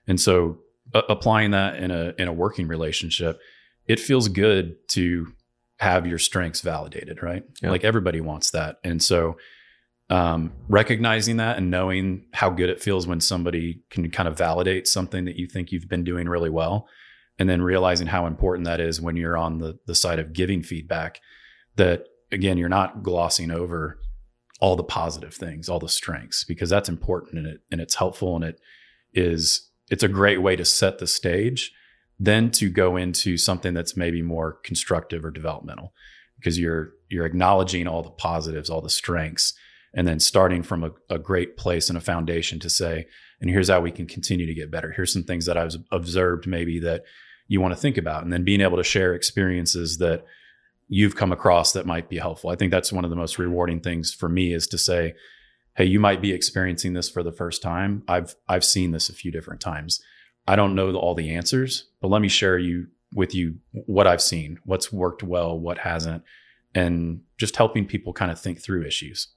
[0.08, 0.60] and so
[0.94, 3.40] uh, applying that in a in a working relationship,
[3.88, 5.28] it feels good to
[5.78, 7.44] have your strengths validated, right?
[7.62, 7.70] Yeah.
[7.70, 9.38] Like everybody wants that, and so
[10.10, 14.88] um, recognizing that and knowing how good it feels when somebody can kind of validate
[14.88, 16.88] something that you think you've been doing really well
[17.40, 20.64] and then realizing how important that is when you're on the the side of giving
[20.64, 21.20] feedback
[21.76, 24.00] that again you're not glossing over
[24.60, 28.36] all the positive things all the strengths because that's important and it and it's helpful
[28.36, 28.60] and it
[29.14, 31.72] is it's a great way to set the stage
[32.20, 35.94] then to go into something that's maybe more constructive or developmental
[36.38, 39.54] because you're you're acknowledging all the positives all the strengths
[39.96, 43.06] and then starting from a, a great place and a foundation to say
[43.44, 44.94] and here's how we can continue to get better.
[44.94, 47.04] Here's some things that i've observed maybe that
[47.50, 50.26] you want to think about and then being able to share experiences that
[50.88, 52.50] you've come across that might be helpful.
[52.50, 55.14] I think that's one of the most rewarding things for me is to say
[55.76, 58.04] hey you might be experiencing this for the first time.
[58.08, 60.02] I've i've seen this a few different times.
[60.48, 64.22] I don't know all the answers but let me share you with you what i've
[64.22, 66.24] seen what's worked well what hasn't
[66.74, 69.28] and just helping people kind of think through issues.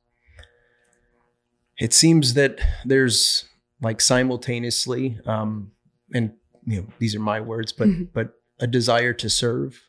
[1.79, 3.47] It seems that there's
[3.81, 5.73] like simultaneously, um,
[6.15, 6.33] and
[6.67, 8.09] you know, these are my words, but Mhm.
[8.13, 9.83] but a desire to serve,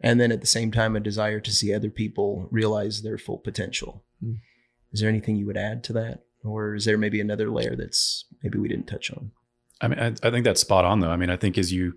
[0.00, 3.38] and then at the same time a desire to see other people realize their full
[3.38, 4.04] potential.
[4.24, 4.38] Mm.
[4.92, 8.24] Is there anything you would add to that, or is there maybe another layer that's
[8.42, 9.32] maybe we didn't touch on?
[9.80, 11.10] I mean, I, I think that's spot on though.
[11.10, 11.94] I mean, I think as you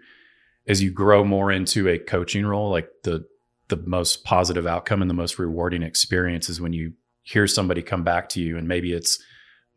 [0.67, 3.25] as you grow more into a coaching role, like the
[3.69, 8.03] the most positive outcome and the most rewarding experience is when you hear somebody come
[8.03, 9.23] back to you and maybe it's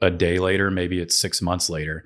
[0.05, 2.05] a day later, maybe it's six months later.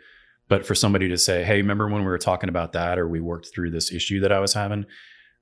[0.48, 3.20] But for somebody to say, Hey, remember when we were talking about that or we
[3.20, 4.86] worked through this issue that I was having?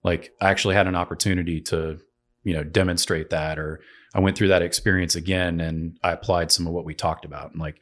[0.02, 1.98] Like I actually had an opportunity to,
[2.42, 3.80] you know, demonstrate that or
[4.14, 7.52] I went through that experience again and I applied some of what we talked about.
[7.52, 7.76] And like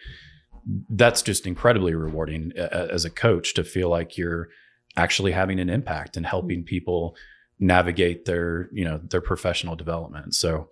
[0.91, 4.49] that's just incredibly rewarding as a coach to feel like you're
[4.97, 7.17] actually having an impact and helping people
[7.59, 10.69] navigate their you know their professional development so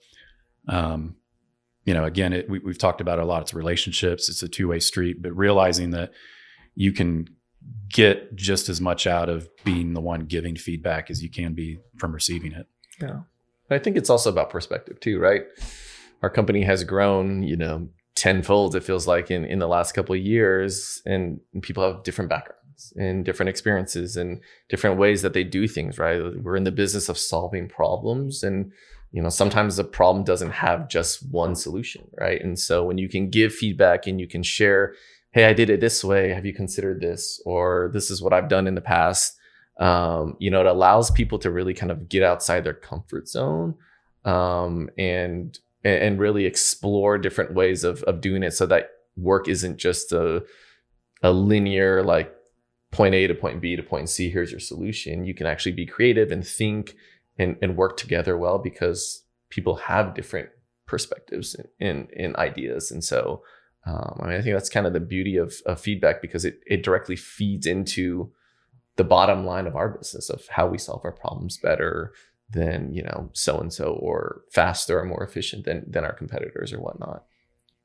[0.69, 1.15] um
[1.85, 4.49] you know again it, we, we've talked about it a lot it's relationships it's a
[4.49, 6.13] two-way street but realizing that
[6.75, 7.27] you can
[7.89, 11.79] get just as much out of being the one giving feedback as you can be
[11.99, 12.67] from receiving it
[13.01, 13.21] Yeah.
[13.71, 15.45] I think it's also about perspective too, right?
[16.23, 20.15] Our company has grown, you know, tenfold, it feels like in, in the last couple
[20.15, 21.01] of years.
[21.07, 25.99] And people have different backgrounds and different experiences and different ways that they do things,
[25.99, 26.21] right?
[26.43, 28.43] We're in the business of solving problems.
[28.43, 28.73] And,
[29.13, 32.41] you know, sometimes the problem doesn't have just one solution, right?
[32.43, 34.95] And so when you can give feedback and you can share,
[35.33, 36.31] hey, I did it this way.
[36.31, 37.41] Have you considered this?
[37.45, 39.39] Or this is what I've done in the past
[39.79, 43.75] um, you know, it allows people to really kind of get outside their comfort zone
[44.25, 49.79] um, and and really explore different ways of of doing it, so that work isn't
[49.79, 50.45] just a
[51.23, 52.35] a linear like
[52.91, 54.31] point A to point B to point C.
[54.31, 55.25] Here's your solution.
[55.25, 56.95] You can actually be creative and think
[57.39, 60.51] and and work together well because people have different
[60.87, 63.43] perspectives and and ideas, and so.
[63.85, 66.61] Um, I mean, I think that's kind of the beauty of, of feedback because it,
[66.69, 68.31] it directly feeds into
[68.97, 72.13] the bottom line of our business of how we solve our problems better
[72.51, 76.73] than you know so and so or faster or more efficient than than our competitors
[76.73, 77.25] or whatnot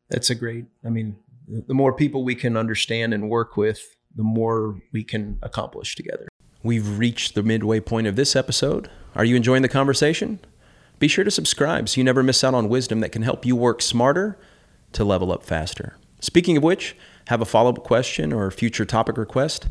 [0.09, 0.65] That's a great.
[0.85, 3.81] I mean, the the more people we can understand and work with,
[4.15, 6.27] the more we can accomplish together.
[6.67, 8.89] We've reached the midway point of this episode.
[9.15, 10.41] Are you enjoying the conversation?
[10.99, 13.55] Be sure to subscribe so you never miss out on wisdom that can help you
[13.55, 14.37] work smarter
[14.91, 15.95] to level up faster.
[16.19, 19.69] Speaking of which, have a follow up question or future topic request?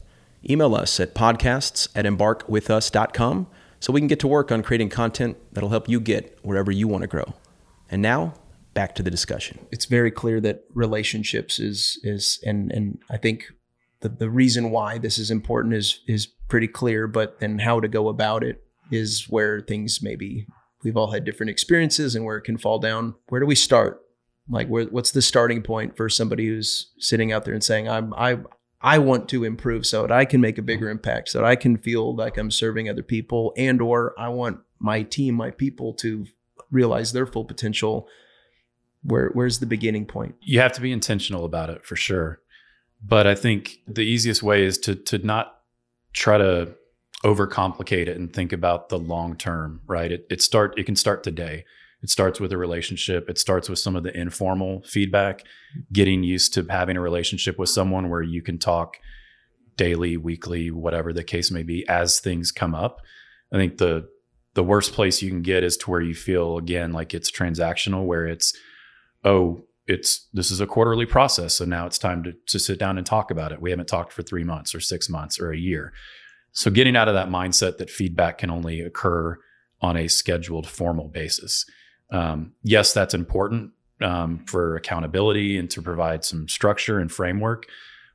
[0.49, 3.47] Email us at podcasts at embarkwithus.com
[3.79, 6.89] so we can get to work on creating content that'll help you get wherever you
[6.89, 7.35] want to grow.
[7.91, 8.33] And now,
[8.73, 9.59] back to the discussion.
[9.71, 13.53] It's very clear that relationships is is and and I think
[14.01, 17.89] the the reason why this is important is is pretty clear, but then how to
[17.89, 20.47] go about it is where things maybe
[20.87, 23.15] we've all had different experiences and where it can fall down.
[23.29, 24.03] Where do we start?
[24.49, 28.15] Like where what's the starting point for somebody who's sitting out there and saying I'm
[28.15, 28.39] I
[28.81, 30.67] I want to improve so that I can make a mm-hmm.
[30.67, 34.29] bigger impact, so that I can feel like I'm serving other people and or I
[34.29, 36.27] want my team, my people to
[36.71, 38.07] realize their full potential.
[39.03, 40.37] Where where's the beginning point?
[40.41, 42.41] you have to be intentional about it for sure.
[43.03, 45.56] But I think the easiest way is to to not
[46.17, 46.75] try to
[47.25, 50.11] overcomplicate it and think about the long term, right?
[50.11, 51.65] It it start it can start today.
[52.03, 53.29] It starts with a relationship.
[53.31, 55.45] It starts with some of the informal feedback,
[55.93, 58.99] getting used to having a relationship with someone where you can talk
[59.77, 63.01] daily, weekly, whatever the case may be as things come up.
[63.53, 64.09] I think the
[64.55, 68.07] the worst place you can get is to where you feel again like it's transactional
[68.07, 68.57] where it's
[69.23, 72.99] oh it's this is a quarterly process so now it's time to, to sit down
[72.99, 73.61] and talk about it.
[73.61, 75.93] We haven't talked for three months or six months or a year.
[76.53, 79.39] So getting out of that mindset that feedback can only occur
[79.81, 81.65] on a scheduled formal basis.
[82.11, 87.67] Um, yes that's important um, for accountability and to provide some structure and framework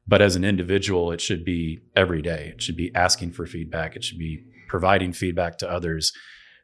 [0.07, 2.51] but as an individual it should be every day.
[2.53, 3.95] It should be asking for feedback.
[3.95, 6.13] It should be providing feedback to others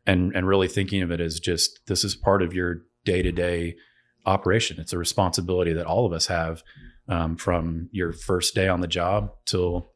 [0.06, 3.76] and and really thinking of it as just this is part of your day-to-day
[4.28, 4.80] operation.
[4.80, 6.62] It's a responsibility that all of us have
[7.08, 9.92] um, from your first day on the job till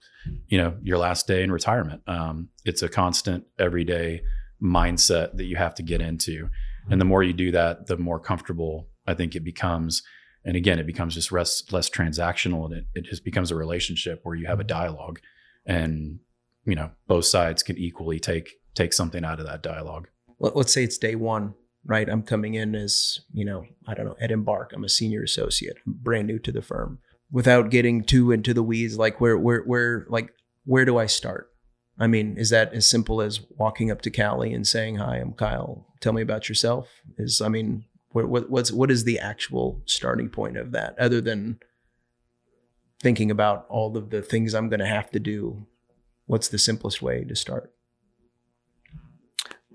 [0.47, 2.01] you know your last day in retirement.
[2.07, 4.21] Um, it's a constant, everyday
[4.63, 6.49] mindset that you have to get into,
[6.89, 10.03] and the more you do that, the more comfortable I think it becomes.
[10.43, 14.21] And again, it becomes just less less transactional, and it, it just becomes a relationship
[14.23, 15.19] where you have a dialogue,
[15.65, 16.19] and
[16.65, 20.07] you know both sides can equally take take something out of that dialogue.
[20.39, 21.53] Let, let's say it's day one,
[21.85, 22.07] right?
[22.09, 24.71] I'm coming in as, you know, I don't know, at Embark.
[24.73, 26.99] I'm a senior associate, brand new to the firm.
[27.31, 30.33] Without getting too into the weeds, like where, where, where, like,
[30.65, 31.49] where do I start?
[31.99, 35.33] I mean, is that as simple as walking up to Callye and saying, "Hi, I'm
[35.33, 35.85] Kyle.
[35.99, 36.87] Tell me about yourself"?
[37.17, 41.21] Is I mean, What, what what's what is the actual starting point of that, other
[41.21, 41.59] than
[43.01, 45.67] thinking about all of the things I'm going to have to do?
[46.25, 47.71] What's the simplest way to start?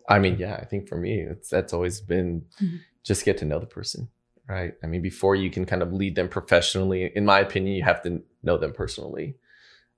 [0.09, 2.81] I mean, yeah, I think for me, it's that's always been Mhm.
[3.03, 4.09] just get to know the person,
[4.49, 4.75] right?
[4.83, 8.03] I mean, before you can kind of lead them professionally, in my opinion, you have
[8.03, 9.37] to know them personally,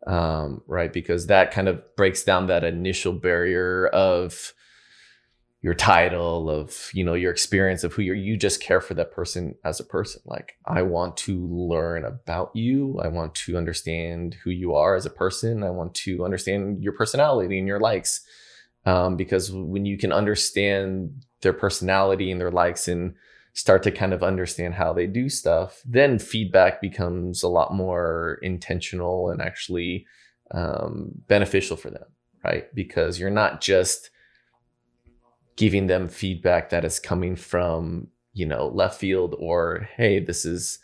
[0.06, 0.92] um, right?
[0.92, 4.54] Because that kind of breaks down that initial barrier of
[5.60, 8.14] your title, of you know your experience, of who you're.
[8.14, 10.22] You just care for that person as a person.
[10.24, 13.00] Like, I want to learn about you.
[13.02, 15.64] I want to understand who you are as a person.
[15.64, 18.20] I want to understand your personality and your likes
[18.88, 23.14] um, because when you can understand their personality and their likes and
[23.52, 28.38] start to kind of understand how they do stuff, then feedback becomes a lot more
[28.40, 30.06] intentional and actually
[30.52, 32.06] um, beneficial for them,
[32.42, 32.74] right?
[32.74, 34.08] Because you're not just
[35.56, 40.78] giving them feedback that is coming from you know left field or hey this is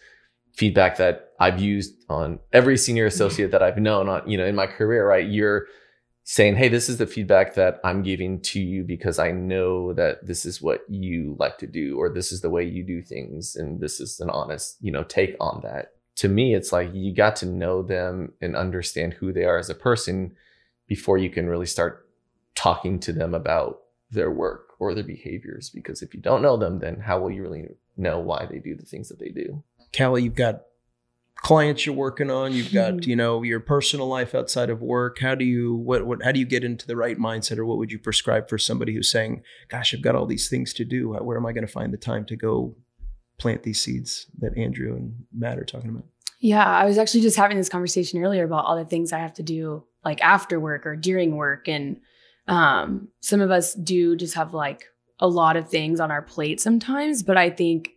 [0.52, 4.56] feedback that i've used on every senior associate that i've known on you know in
[4.56, 5.66] my career right you're
[6.24, 10.26] saying, Hey, this is the feedback that I'm giving to you because I know that
[10.26, 13.54] this is what you like to do, or this is the way you do things.
[13.54, 15.92] And this is an honest, you know, take on that.
[16.16, 19.68] To me, it's like you got to know them and understand who they are as
[19.68, 20.34] a person
[20.86, 22.08] before you can really start
[22.54, 25.70] talking to them about their work or their behaviors.
[25.70, 28.74] Because if you don't know them, then how will you really know why they do
[28.74, 29.62] the things that they do?
[29.92, 30.62] Callye, you've got
[31.44, 33.06] clients you're working on you've got Mhm.
[33.06, 36.40] you know your personal life outside of work how do you what what how do
[36.40, 39.42] you get into the right mindset or what would you prescribe for somebody who's saying
[39.68, 41.98] gosh i've got all these things to do where am i going to find the
[41.98, 42.74] time to go
[43.38, 46.04] plant these seeds that andrew and matt are talking about
[46.40, 49.32] Yeah, I was actually just having this conversation earlier about all the things I have
[49.34, 52.00] to do like after work or during work and
[52.48, 54.84] um some of us do just have like
[55.20, 57.90] a lot of things on our plate sometimes, but I think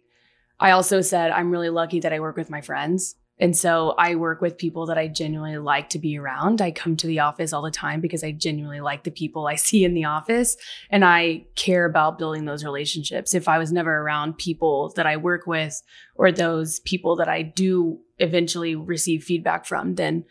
[0.60, 3.16] I also said I'm really lucky that I work with my friends.
[3.40, 6.62] And so I work with people that I genuinely like to be around.
[6.62, 9.56] I come to the office all the time because I genuinely like the people I
[9.56, 10.58] see in the office
[10.90, 13.36] and I care about building those relationships.
[13.36, 15.82] If I was never around people that I work with
[16.16, 20.26] or those people that I do eventually receive feedback from, then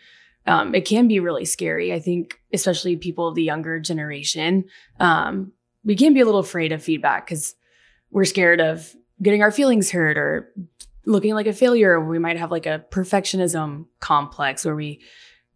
[0.46, 1.92] um, it can be really scary.
[1.92, 4.64] I think, especially people of the younger generation,
[5.00, 5.52] um,
[5.84, 7.54] we can be a little afraid of feedback because
[8.10, 10.52] we're scared of getting our feelings hurt or
[11.06, 11.98] looking like a failure.
[12.00, 15.00] We might have like a perfectionism complex where we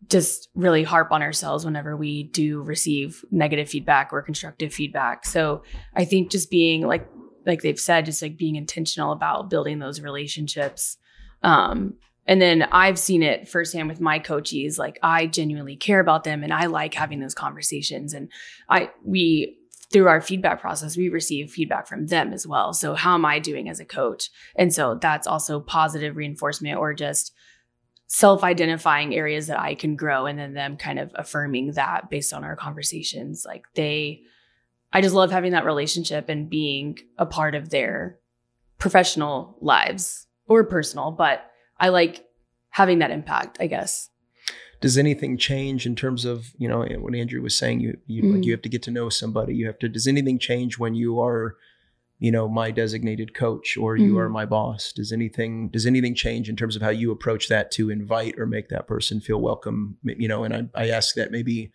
[0.08, 5.26] just really harp on ourselves whenever we do receive negative feedback or constructive feedback.
[5.26, 5.62] So
[5.94, 7.06] I think just being like,
[7.44, 10.96] like they've said, just like being intentional about building those relationships.
[11.42, 11.94] Um,
[12.26, 14.78] and then I've seen it firsthand with my coaches.
[14.78, 18.14] Like I genuinely care about them and I like having those conversations.
[18.14, 18.30] And
[18.68, 19.58] I, we,
[19.92, 22.72] through our feedback process, we receive feedback from them as well.
[22.72, 24.30] So how am I doing as a coach?
[24.56, 27.32] And so that's also positive reinforcement or just
[28.06, 32.32] self identifying areas that I can grow and then them kind of affirming that based
[32.32, 33.44] on our conversations.
[33.46, 34.22] Like they,
[34.92, 38.18] I just love having that relationship and being a part of their
[38.78, 41.48] professional lives or personal, but
[41.78, 42.24] I like
[42.70, 44.08] having that impact, I guess.
[44.80, 48.40] Does anything change in terms of you know what andrew was saying you you like
[48.40, 48.44] Mhm.
[48.44, 51.20] you have to get to know somebody you have to does anything change when you
[51.20, 51.56] are
[52.18, 54.32] you know my designated coach or you are Mhm.
[54.32, 57.90] my boss does anything does anything change in terms of how you approach that to
[57.90, 61.72] invite or make that person feel welcome you know and i, I ask that maybe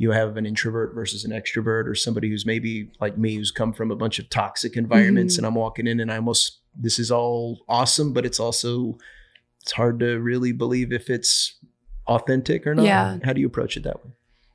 [0.00, 3.72] you have an introvert versus an extrovert or somebody who's maybe like me who's come
[3.72, 5.38] from a bunch of toxic environments Mhm.
[5.38, 8.96] and i'm walking in and i almost this is all awesome but it's also
[9.62, 11.58] it's hard to really believe if it's
[12.08, 13.18] authentic or not Yeah.
[13.24, 14.10] how do you approach it that way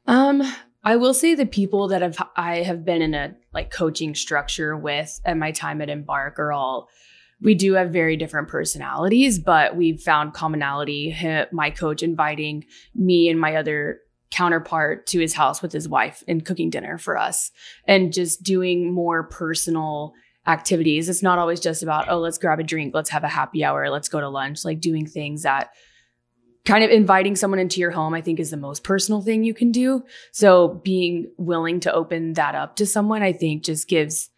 [0.06, 0.42] Um,
[0.84, 4.76] I will say the people that have I have been in a like coaching structure
[4.76, 6.90] with at my time at Embark are all
[7.42, 11.16] we do have very different personalities, but we've found commonality.
[11.52, 14.00] My coach inviting me and my other
[14.32, 17.52] counterpart to his house with his wife and cooking dinner for us
[17.86, 20.14] and just doing more personal
[20.48, 21.08] activities.
[21.10, 23.90] It's not always just about, oh, let's grab a drink, let's have a happy hour,
[23.90, 25.70] let's go to lunch, like doing things that
[26.66, 29.54] kind of inviting someone into your home, I think is the most personal thing you
[29.54, 30.04] can do.
[30.32, 34.30] So being willing to open that up to someone, I think just gives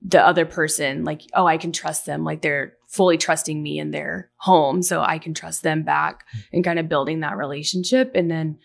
[0.00, 2.24] the other person like, oh, I can trust them.
[2.24, 4.82] Like they're fully trusting me in their home.
[4.82, 8.12] So I can trust them back and kind of building that relationship.
[8.14, 8.58] And then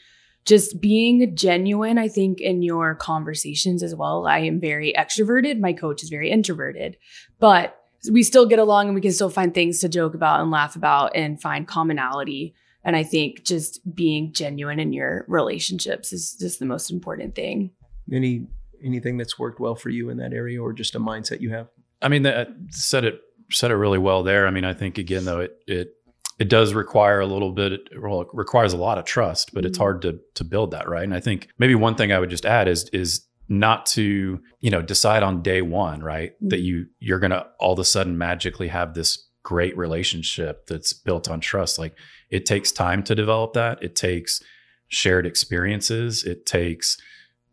[0.45, 4.27] just being genuine, I think, in your conversations as well.
[4.27, 5.59] I am very extroverted.
[5.59, 6.97] My coach is very introverted,
[7.39, 7.75] but
[8.09, 10.75] we still get along and we can still find things to joke about and laugh
[10.75, 12.55] about and find commonality.
[12.83, 17.71] And I think just being genuine in your relationships is just the most important thing.
[18.11, 18.47] any
[18.83, 21.67] anything that's worked well for you in that area or just a mindset you have
[22.01, 23.19] I mean, that said it
[23.51, 24.47] said it really well there.
[24.47, 25.93] I mean, I think again though it it
[26.39, 29.77] it does require a little bit well, it requires a lot of trust, but it's
[29.77, 29.81] Mhm.
[29.81, 31.03] hard to to build that, right?
[31.03, 34.69] And I think maybe one thing I would just add is is not to, you
[34.71, 36.31] know, decide on day 1, right?
[36.41, 36.49] Mhm.
[36.51, 40.93] That you you're going to all of a sudden magically have this great relationship that's
[40.93, 41.79] built on trust.
[41.79, 41.95] Like
[42.29, 43.81] it takes time to develop that.
[43.81, 44.41] It takes
[44.87, 46.23] shared experiences.
[46.23, 46.97] It takes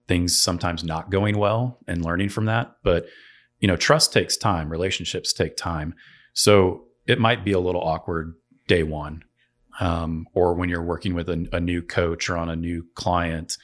[0.09, 2.77] things sometimes not going well and learning from that.
[2.83, 3.07] But,
[3.61, 5.95] you know, trust takes time, relationships take time.
[6.33, 8.35] So it might be a little awkward
[8.69, 9.23] day one,
[9.81, 13.57] um, or when you're working with a, a new coach or on a new client.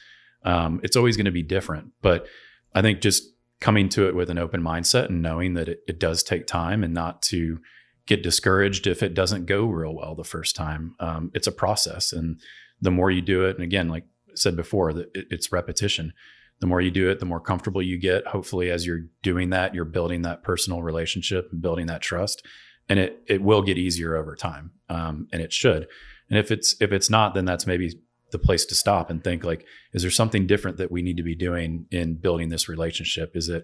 [0.45, 1.91] Um, it's always going to be different.
[2.01, 2.27] But
[2.73, 3.23] I think just
[3.61, 6.83] coming to it with an open mindset and knowing that it, it does take time
[6.83, 7.59] and not to
[8.05, 10.95] get discouraged if it doesn't go real well the first time.
[10.99, 12.11] Um, it's a process.
[12.11, 12.39] And
[12.81, 16.13] the more you do it, and again, like I said before, that it's repetition.
[16.59, 18.27] The more you do it, the more comfortable you get.
[18.27, 22.45] Hopefully, as you're doing that, you're building that personal relationship and building that trust,
[22.87, 25.87] and it it will get easier over time, um, and it should.
[26.29, 27.99] And if it's if it's not, then that's maybe
[28.31, 31.23] the place to stop and think like, is there something different that we need to
[31.23, 33.35] be doing in building this relationship?
[33.35, 33.63] Is it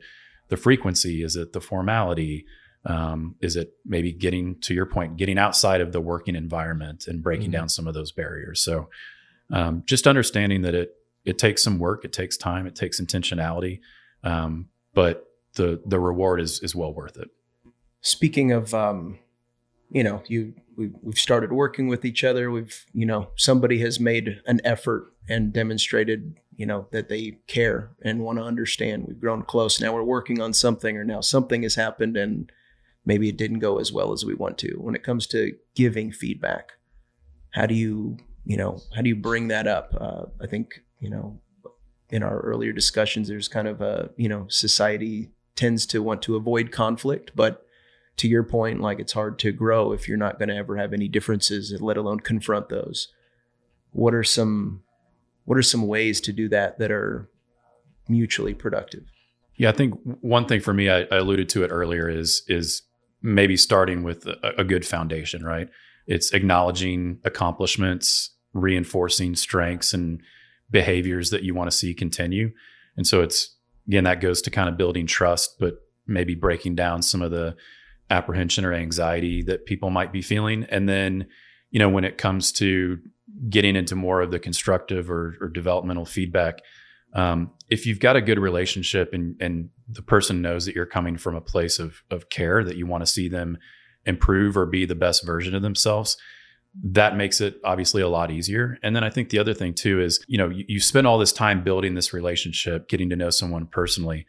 [0.49, 1.23] the frequency?
[1.23, 2.45] Is it the formality?
[2.85, 7.21] Um, is it maybe getting to your point, getting outside of the working environment and
[7.21, 7.53] breaking Mhm.
[7.53, 8.61] down some of those barriers?
[8.61, 8.89] So,
[9.51, 13.81] um, just understanding that it it takes some work, it takes time, it takes intentionality,
[14.23, 15.25] um, but
[15.55, 17.29] the the reward is is well worth it.
[18.01, 19.19] Speaking of, um,
[19.91, 22.49] you know, you we've, we've started working with each other.
[22.49, 27.89] We've, you know, somebody has made an effort and demonstrated, you know, that they care
[28.01, 29.05] and want to understand.
[29.05, 29.81] We've grown close.
[29.81, 32.49] Now we're working on something, or now something has happened, and
[33.09, 34.75] maybe it didn't go as well as we want to.
[34.75, 36.73] When it comes to giving feedback,
[37.49, 39.97] how do you, you know, how do you bring that up?
[39.99, 41.41] Uh, I think, you know,
[42.11, 46.35] in our earlier discussions, there's kind of a, you know, society tends to want to
[46.35, 47.65] avoid conflict, but
[48.17, 50.93] to your point, like it's hard to grow if you're not going to ever have
[50.93, 53.07] any differences, let alone confront those.
[53.91, 54.83] What are some
[55.45, 57.27] what are some ways to do that that are
[58.07, 59.05] mutually productive?
[59.55, 62.83] Yeah, I think one thing for me, I, I alluded to it earlier, is is
[63.21, 65.69] maybe starting with a, a good foundation, right?
[66.07, 70.21] It's acknowledging accomplishments, reinforcing strengths and
[70.71, 72.51] behaviors that you want to see continue.
[72.97, 73.55] And so it's
[73.87, 75.75] again that goes to kind of building trust, but
[76.07, 77.55] maybe breaking down some of the
[78.09, 80.65] apprehension or anxiety that people might be feeling.
[80.69, 81.27] And then,
[81.69, 82.97] you know, when it comes to
[83.49, 86.61] getting into more of the constructive or, or developmental feedback,
[87.13, 91.17] um, if you've got a good relationship and and the person knows that you're coming
[91.17, 93.57] from a place of of care that you want to see them
[94.05, 96.17] improve or be the best version of themselves
[96.83, 98.77] that makes it obviously a lot easier.
[98.83, 101.17] And then i think the other thing too is you know you, you spend all
[101.17, 104.25] this time building this relationship getting to know someone personally.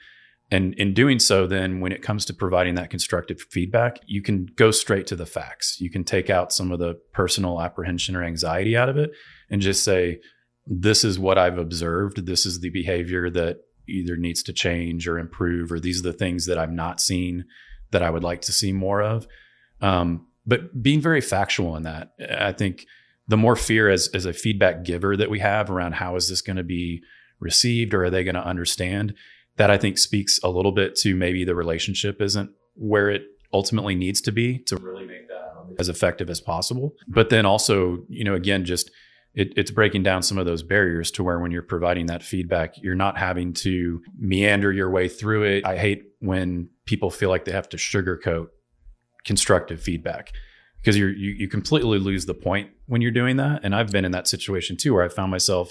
[0.52, 4.46] And in doing so then when it comes to providing that constructive feedback you can
[4.56, 5.80] go straight to the facts.
[5.80, 9.12] You can take out some of the personal apprehension or anxiety out of it
[9.50, 10.20] and just say
[10.72, 12.24] this is what I've observed.
[12.26, 13.58] This is the behavior that
[13.88, 17.44] either needs to change or improve, or these are the things that I've not seen
[17.90, 19.26] that I would like to see more of.
[19.80, 22.86] Um, but being very factual in that, I think
[23.26, 26.40] the more fear as, as a feedback giver that we have around how is this
[26.40, 27.02] going to be
[27.40, 29.14] received or are they going to understand,
[29.56, 33.96] that I think speaks a little bit to maybe the relationship isn't where it ultimately
[33.96, 36.94] needs to be to really make that as effective as possible.
[37.08, 38.90] But then also, you know, again, just
[39.34, 42.82] it, it's breaking down some of those barriers to where when you're providing that feedback,
[42.82, 45.64] you're not having to meander your way through it.
[45.64, 48.48] I hate when people feel like they have to sugarcoat
[49.24, 50.32] constructive feedback
[50.80, 53.60] because you're, you you completely lose the point when you're doing that.
[53.62, 55.70] And I've been in that situation too, where I found myself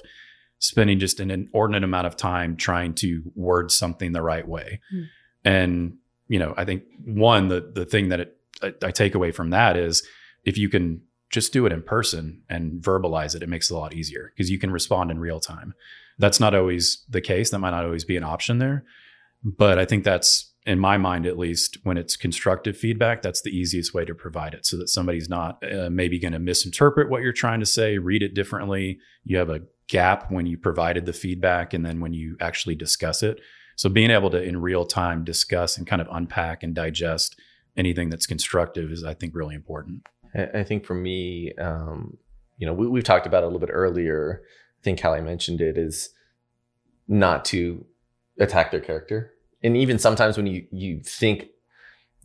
[0.60, 4.80] spending just an inordinate amount of time trying to word something the right way.
[4.92, 5.02] Hmm.
[5.44, 5.98] And
[6.28, 9.50] you know, I think one the the thing that it, I, I take away from
[9.50, 10.08] that is
[10.46, 13.78] if you can just do it in person and verbalize it, it makes it a
[13.78, 15.74] lot easier because you can respond in real time.
[16.18, 17.50] That's not always the case.
[17.52, 18.84] That might not always be an option there.
[19.44, 23.58] But I think that's, in my mind at least, when it's constructive feedback, that's the
[23.58, 27.22] easiest way to provide it so that somebody's not uh, maybe going to misinterpret what
[27.22, 29.00] you're trying to say, read it differently.
[29.24, 33.24] You have a gap when you provided the feedback and then when you actually discuss
[33.24, 33.40] it.
[33.78, 37.40] So being able to in real time discuss and kind of unpack and digest
[37.78, 40.06] anything that's constructive is, I think, really important.
[40.36, 42.18] I think for me, um,
[42.58, 44.44] you know, we, we've talked about it a little bit earlier.
[44.80, 46.10] I think Callye mentioned it is
[47.08, 47.86] not to
[48.40, 49.34] attack their character.
[49.64, 51.48] And even sometimes when you, you think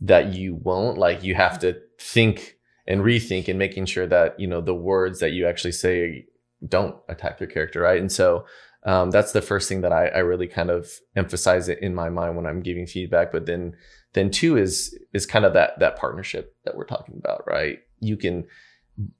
[0.01, 4.47] that you won't, like you have to think and rethink and making sure that, you
[4.47, 6.25] know, the words that you actually say
[6.67, 7.81] don't attack their character.
[7.81, 7.99] Right.
[7.99, 8.45] And so
[8.85, 12.09] um, that's the first thing that I, I really kind of emphasize it in my
[12.09, 13.31] mind when I'm giving feedback.
[13.31, 13.75] But then
[14.13, 17.79] then two is is kind of that that partnership that we're talking about, right?
[18.05, 18.45] You can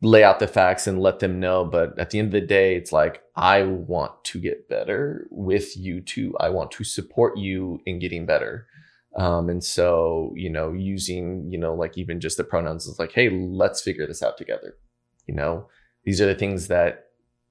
[0.02, 2.76] lay out the facts and let them know, but at the end of the day,
[2.76, 6.36] it's like I want to get better with you too.
[6.40, 8.68] I want to support you in getting better.
[9.18, 13.14] Um, and so, you know, using, you know, like even just the pronouns is like,
[13.14, 14.78] hey, let's figure this out together.
[15.28, 15.68] You know,
[16.04, 17.08] these are the things that,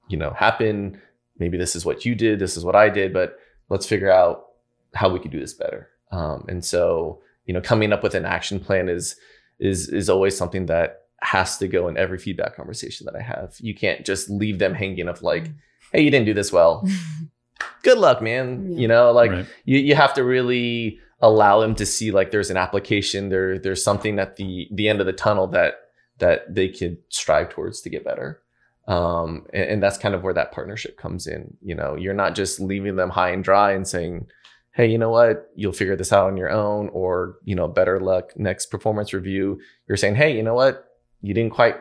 [0.09, 1.01] you know, happen.
[1.39, 3.39] Maybe this is what you did, this is what I did, but
[3.70, 4.47] let's figure out
[4.95, 5.89] how we could do this better.
[6.12, 9.16] Um, and so, you know, coming up with an action plan is
[9.61, 13.55] is is always something that has to go in every feedback conversation that I have.
[13.59, 15.51] You can't just leave them hanging of like,
[15.93, 16.87] hey, you didn't do this well.
[17.83, 18.70] Good luck, man.
[18.72, 18.79] Yeah.
[18.79, 19.47] You know, like Right.
[19.64, 23.83] you, you have to really allow them to see like there's an application, there there's
[23.83, 25.75] something at the the end of the tunnel that
[26.18, 28.41] that they could strive towards to get better.
[28.87, 31.57] Um, and, and that's kind of where that partnership comes in.
[31.62, 34.27] You know, you're not just leaving them high and dry and saying,
[34.72, 37.99] hey, you know what, you'll figure this out on your own, or you know, better
[38.01, 39.59] luck next performance review.
[39.89, 40.85] You're saying, hey, you know what,
[41.25, 41.77] you didn't quite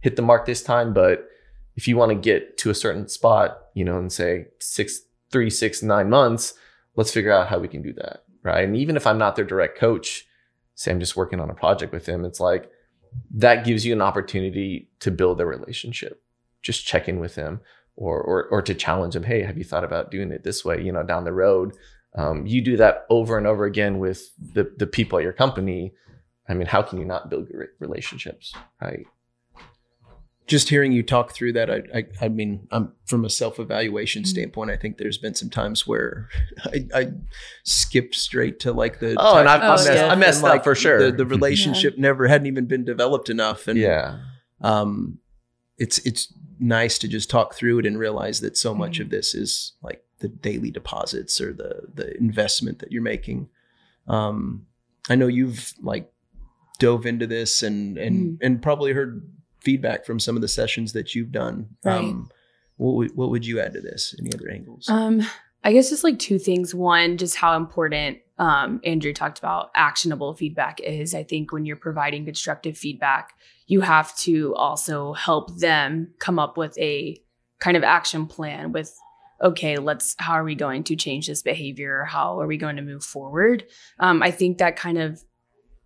[0.00, 1.28] hit the mark this time, but
[1.76, 5.00] if you want to get to a certain spot, you know, and say six,
[5.30, 6.54] three, six, nine months,
[6.96, 8.24] let's figure out how we can do that.
[8.42, 8.64] Right.
[8.64, 10.26] And even if I'm not their direct coach,
[10.74, 12.70] say I'm just working on a project with them, it's like
[13.34, 16.22] that gives you an opportunity to build a relationship.
[16.62, 17.60] Just check in with them
[17.96, 19.24] or, or, or to challenge them.
[19.24, 21.76] Hey, have you thought about doing it this way, you know, down the road?
[22.16, 25.92] Um, you do that over and over again with the, the people at your company.
[26.48, 28.54] I mean, how can you not build great relationships?
[28.80, 29.06] Right.
[30.46, 34.22] just hearing you talk through that, I, I, I mean, I'm from a self evaluation
[34.22, 34.26] Mhm.
[34.28, 34.70] standpoint.
[34.70, 36.28] I think there's been some times where
[36.64, 37.12] I, I
[37.64, 40.06] skipped straight to like the Oh, and I, I Oh, messed, yeah.
[40.06, 40.98] I messed and, like, up for sure.
[41.10, 44.20] The, the relationship never hadn't even been developed enough, and yeah.
[44.60, 45.18] um,
[45.78, 49.34] it's it's nice to just talk through it and realize that so much of this
[49.34, 53.48] is like the daily deposits or the the investment that you're making.
[54.06, 54.66] Um,
[55.10, 56.08] I know you've like
[56.78, 59.28] dove into this and and and probably heard
[59.60, 61.68] feedback from some of the sessions that you've done.
[61.84, 61.98] Right.
[61.98, 62.30] Um,
[62.76, 64.14] what would what would you add to this?
[64.18, 64.88] Any other angles?
[64.88, 65.22] Um,
[65.64, 66.74] I guess just like two things.
[66.74, 71.14] One, just how important um, Andrew talked about actionable feedback is.
[71.14, 73.32] I think when you're providing constructive feedback,
[73.66, 77.20] you have to also help them come up with a
[77.58, 78.94] kind of action plan with,
[79.42, 82.04] okay, let's, how are we going to change this behavior?
[82.04, 83.64] How are we going to move forward?
[83.98, 85.24] Um, I think that kind of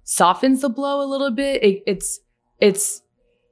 [0.04, 1.62] softens the blow a little bit.
[1.62, 2.20] It, it's,
[2.60, 3.02] it's,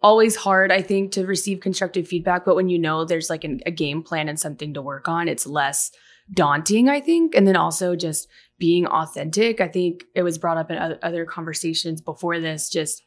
[0.01, 3.61] always hard i think to receive constructive feedback but when you know there's like an,
[3.67, 5.91] a game plan and something to work on it's less
[6.33, 8.29] daunting i think and then also just
[8.59, 13.03] being authentic i think it was brought up in other conversations before this just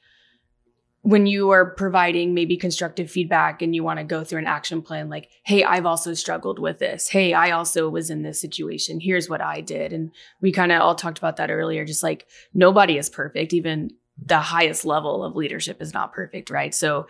[1.04, 4.82] when you are providing maybe constructive feedback and you want to go through an action
[4.82, 7.08] plan like hey i've also struggled with this.
[7.08, 9.00] Hey i also was in this situation.
[9.00, 9.94] Here's what i did.
[9.94, 13.54] And we kind of all talked about that earlier just like nobody is perfect.
[13.54, 13.92] Even
[14.24, 16.74] the highest level of leadership is not perfect right?
[16.74, 17.08] So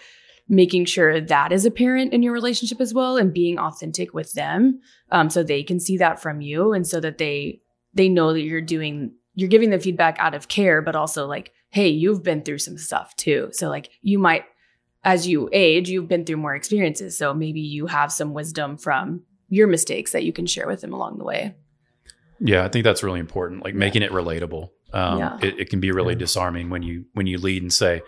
[0.47, 4.79] making sure that is apparent in your relationship as well and being authentic with them
[5.11, 7.61] um, so they can see that from you and so that they
[7.93, 11.53] they know that you're doing you're giving the feedback out of care but also like
[11.71, 14.43] hey you've been through some stuff too so like you might
[15.03, 19.23] as you age you've been through more experiences so maybe you have some wisdom from
[19.49, 21.55] your mistakes that you can share with them along the way
[22.39, 23.63] Yeah, I think that's really important.
[23.63, 24.69] Like making it relatable.
[24.93, 25.37] Um, Yeah.
[25.41, 26.19] it, it can be really Yeah.
[26.25, 28.01] disarming when you when you lead and say,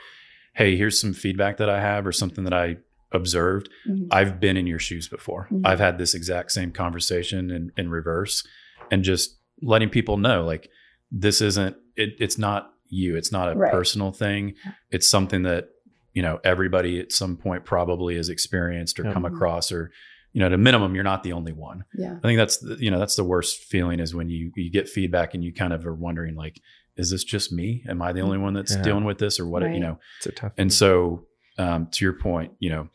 [0.56, 2.78] "Hey, here's some feedback that I have, or something that I
[3.12, 3.70] observed.
[3.88, 4.08] Mhm.
[4.10, 5.48] I've been in your shoes before.
[5.52, 5.62] Mhm.
[5.66, 8.44] I've had this exact same conversation in, in reverse,
[8.90, 10.70] and just letting people know, like
[11.12, 11.76] this isn't.
[11.96, 13.16] It, it's not you.
[13.16, 13.72] It's not a Right.
[13.72, 14.54] personal thing.
[14.92, 15.70] It's something that
[16.14, 19.14] you know everybody at some point probably has experienced or Yeah.
[19.14, 19.34] come Mhm.
[19.36, 19.92] across, or
[20.32, 21.84] you know, at a minimum, you're not the only one.
[21.96, 24.70] yeah I think that's the, you know that's the worst feeling is when you you
[24.72, 26.60] get feedback and you kind of are wondering like,
[26.96, 27.84] is this just me?
[27.88, 28.82] Am I the only one that's Yeah.
[28.84, 29.64] dealing with this or what?
[29.64, 29.74] Right.
[29.74, 30.54] You know, It's a tough.
[30.58, 31.26] and so
[31.58, 32.90] um, to your point, you know,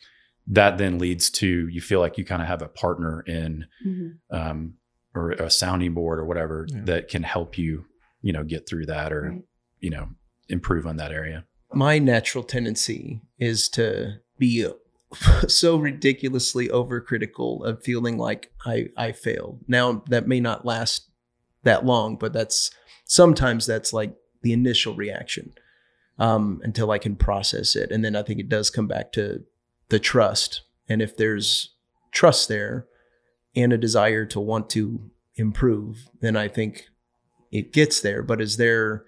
[0.48, 4.18] that then leads to you feel like you kind of have a partner in Mhm.
[4.30, 4.74] um,
[5.14, 6.80] or a sounding board or whatever Yeah.
[6.84, 7.84] that can help you,
[8.22, 9.42] you know, get through that or Right.
[9.80, 10.08] You know
[10.48, 11.44] improve on that area.
[11.72, 14.66] my natural tendency is to be
[15.48, 19.60] so ridiculously overcritical of feeling like I I failed.
[19.66, 21.08] Now that may not last
[21.64, 22.70] that long, but that's
[23.04, 25.52] sometimes that's like the initial reaction
[26.18, 29.44] um, until I can process it, and then I think it does come back to
[29.88, 30.62] the trust.
[30.88, 31.74] And if there's
[32.12, 32.86] trust there
[33.54, 36.86] and a desire to want to improve, then I think
[37.50, 38.22] it gets there.
[38.22, 39.04] But is there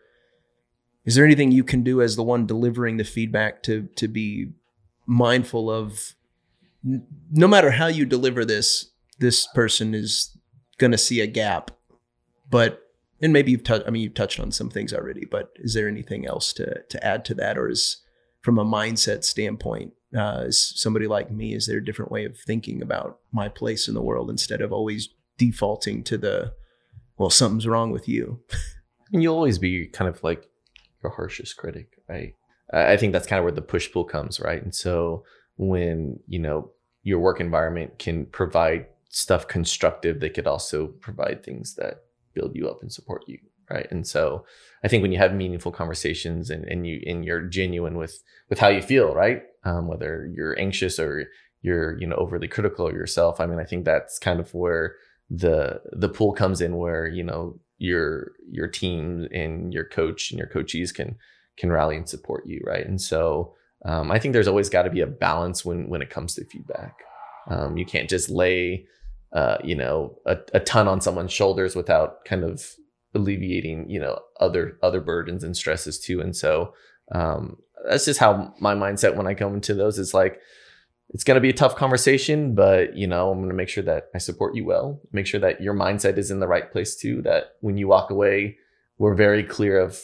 [1.05, 4.49] is there anything you can do as the one delivering the feedback to to be
[5.07, 6.15] mindful of
[6.83, 10.37] no matter how you deliver this this person is
[10.79, 11.71] going to see a gap
[12.51, 12.83] but
[13.23, 13.87] and maybe you've touched.
[13.87, 17.07] I mean, you've touched on some things already, but is there anything else to to
[17.07, 17.99] add to that, or is
[18.41, 22.39] from a mindset standpoint, uh, is somebody like me, is there a different way of
[22.39, 26.53] thinking about my place in the world instead of always defaulting to the,
[27.19, 28.41] well, something's wrong with you.
[29.13, 30.49] And you'll always be kind of like
[31.03, 32.35] your harshest critic, right?
[32.73, 34.63] I think that's kind of where the push pull comes, right?
[34.63, 35.25] And so
[35.57, 36.71] when you know
[37.03, 42.69] your work environment can provide stuff constructive, they could also provide things that build you
[42.69, 43.39] up and support you,
[43.71, 43.89] right?
[43.91, 44.45] And so
[44.85, 48.59] I think when you have meaningful conversations and, and you and you're genuine with with
[48.59, 49.43] how you feel, right?
[49.65, 51.27] Um, whether you're anxious or
[51.63, 53.41] you're you know overly critical of yourself.
[53.41, 54.97] I mean, I think that's kind of where
[55.29, 60.39] the the pool comes in, where you know your your team and your coach and
[60.39, 61.17] your coachees can
[61.57, 62.87] can rally and support you, right?
[62.87, 63.55] And so
[63.87, 66.45] um, I think there's always got to be a balance when when it comes to
[66.45, 66.95] feedback.
[67.49, 68.87] Um, you can't just lay
[69.33, 72.63] uh, you know a, a ton on someone's shoulders without kind of
[73.15, 76.21] alleviating you know other other burdens and stresses too.
[76.21, 76.75] And so
[77.13, 77.57] um,
[77.89, 80.39] that's just how my mindset when I come into those is like
[81.13, 83.83] it's going to be a tough conversation, but you know, I'm going to make sure
[83.85, 86.97] that I support you well, make sure that your mindset is in the right place
[86.97, 88.59] too, that when you walk away,
[88.99, 90.01] we're very clear of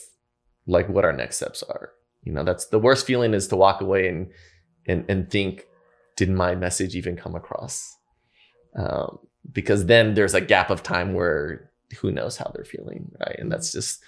[0.66, 1.92] like what our next steps are.
[2.24, 4.30] You know, that's the worst feeling is to walk away and
[4.86, 5.66] and and think,
[6.16, 7.96] did my message even come across?
[8.76, 9.20] Um,
[9.52, 13.36] because then there's a gap of time where who knows how they're feeling, right?
[13.38, 14.02] And that's just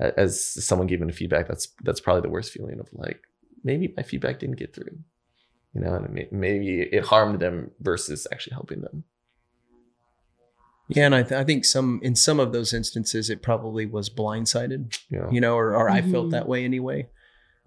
[0.00, 3.22] as someone giving feedback, that's that's probably the worst feeling of like
[3.62, 4.98] maybe my feedback didn't get through
[5.74, 9.04] you know, and maybe it harmed them versus actually helping them.
[10.88, 14.10] Yeah, and I, th- I think some in some of those instances it probably was
[14.10, 15.30] blindsided, Yeah.
[15.30, 16.30] you know, or, or I felt Mhm.
[16.32, 17.08] that way anyway.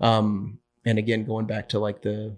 [0.01, 2.36] Um, and again, going back to like the,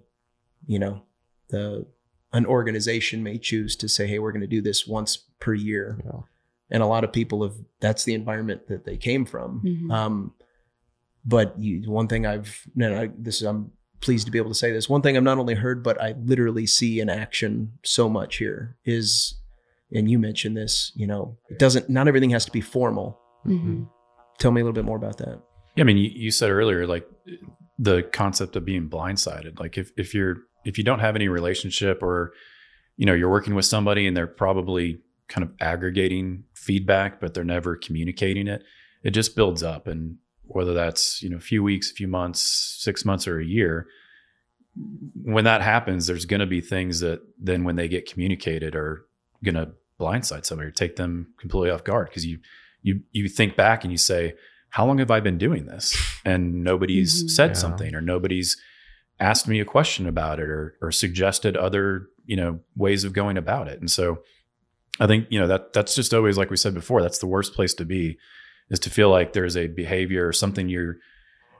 [0.66, 1.02] you know,
[1.48, 1.86] the
[2.32, 6.00] an organization may choose to say, hey, we're going to do this once per year,
[6.04, 6.20] Yeah.
[6.70, 9.62] and a lot of people have that's the environment that they came from.
[9.64, 9.90] Mhm.
[9.92, 10.34] Um,
[11.24, 14.54] but you, one thing I've no, I, this is I'm pleased to be able to
[14.54, 14.88] say this.
[14.88, 18.76] One thing I've not only heard, but I literally see in action so much here
[18.84, 19.34] is,
[19.92, 20.92] and you mentioned this.
[20.94, 21.88] You know, it doesn't.
[21.88, 23.18] Not everything has to be formal.
[23.46, 23.88] Mhm.
[24.38, 25.40] Tell me a little bit more about that.
[25.76, 27.06] Yeah, I mean, you, you said earlier, like
[27.78, 29.60] the concept of being blindsided.
[29.60, 32.32] Like if if you're if you don't have any relationship or
[32.96, 37.44] you know you're working with somebody and they're probably kind of aggregating feedback, but they're
[37.44, 38.62] never communicating it,
[39.02, 39.86] it just builds up.
[39.86, 40.16] And
[40.48, 42.40] whether that's you know a few weeks, a few months,
[42.80, 43.86] six months, or a year,
[45.22, 49.06] when that happens, there's going to be things that then when they get communicated are
[49.44, 52.38] going to blindside somebody or take them completely off guard because you
[52.82, 54.34] you you think back and you say
[54.70, 55.96] how long have I been doing this?
[56.24, 57.30] And nobody's Mhm.
[57.30, 57.54] said Yeah.
[57.54, 58.60] something or nobody's
[59.18, 63.38] asked me a question about it or or suggested other, you know, ways of going
[63.38, 63.80] about it.
[63.80, 64.22] And so
[65.00, 67.54] I think, you know, that that's just always like we said before, that's the worst
[67.54, 68.18] place to be
[68.70, 70.96] is to feel like there's a behavior or something you're,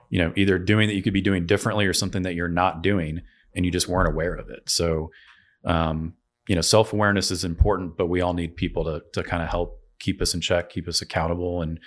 [0.09, 2.81] you know, either doing that you could be doing differently or something that you're not
[2.81, 3.21] doing
[3.55, 4.69] and you just weren't aware of it.
[4.69, 5.11] So
[5.63, 6.13] um,
[6.47, 9.81] you know, self-awareness is important, but we all need people to to kind of help
[9.99, 11.79] keep us in check, keep us accountable and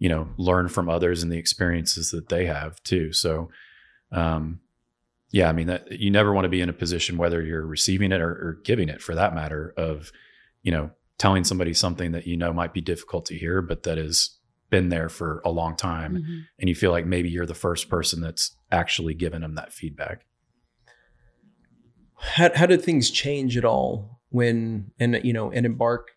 [0.00, 3.48] you know learn from others and the experiences that they have too so
[4.10, 4.58] um
[5.30, 8.10] yeah i mean that you never want to be in a position whether you're receiving
[8.10, 10.10] it or, or giving it for that matter of
[10.62, 13.98] you know telling somebody something that you know might be difficult to hear but that
[13.98, 14.30] has
[14.70, 16.44] been there for a long time Mhm.
[16.58, 20.24] and you feel like maybe you're the first person that's actually given them that feedback
[22.16, 26.08] How how did things change at all when and you know and embark?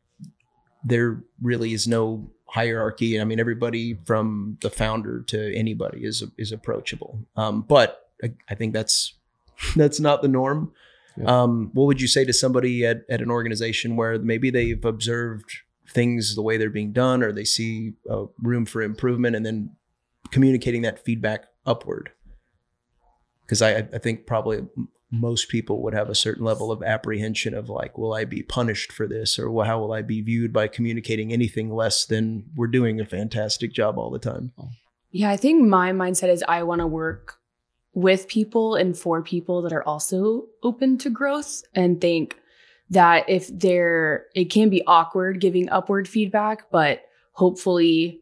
[0.84, 3.20] There really is no hierarchy.
[3.20, 7.26] I mean, everybody from the founder to anybody is is approachable.
[7.38, 9.14] Um, but I, I think that's
[9.78, 10.74] that's not the norm.
[11.18, 11.26] Yeah.
[11.44, 15.60] Um, what would you say to somebody at, at an organization where maybe they've observed
[15.94, 19.76] things the way they're being done, or they see uh, room for improvement, and then
[20.32, 22.12] communicating that feedback upward?
[23.46, 24.66] Because I, I think probably
[25.12, 28.92] most people would have a certain level of apprehension of like, will I be punished
[28.92, 33.00] for this, or how will I be viewed by communicating anything less than we're doing
[33.00, 34.54] a fantastic job all the time?
[35.12, 37.38] Yeah, I think my mindset is I want to work
[37.94, 42.40] with people and for people that are also open to growth and think
[42.90, 48.22] that if they're, it can be awkward giving upward feedback, but hopefully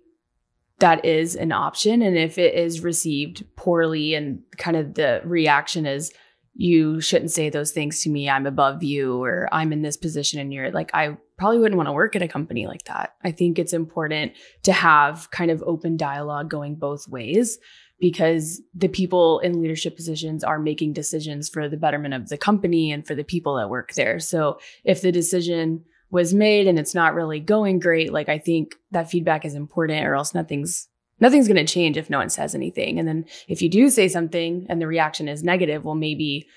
[0.79, 2.01] that is an option.
[2.01, 6.11] And if it is received poorly and kind of the reaction is,
[6.53, 8.29] you shouldn't say those things to me.
[8.29, 11.87] I'm above you, or I'm in this position, and you're like, I probably wouldn't want
[11.87, 13.15] to work at a company like that.
[13.23, 14.33] I think it's important
[14.63, 17.57] to have kind of open dialogue going both ways
[18.01, 22.91] because the people in leadership positions are making decisions for the betterment of the company
[22.91, 24.19] and for the people that work there.
[24.19, 28.75] So if the decision was made and it's not really going great, like I think
[28.89, 30.89] that feedback is important or else nothing's
[31.19, 32.97] nothing's going to change if no one says anything.
[32.97, 36.47] And then if you do say something and the reaction is negative, well maybe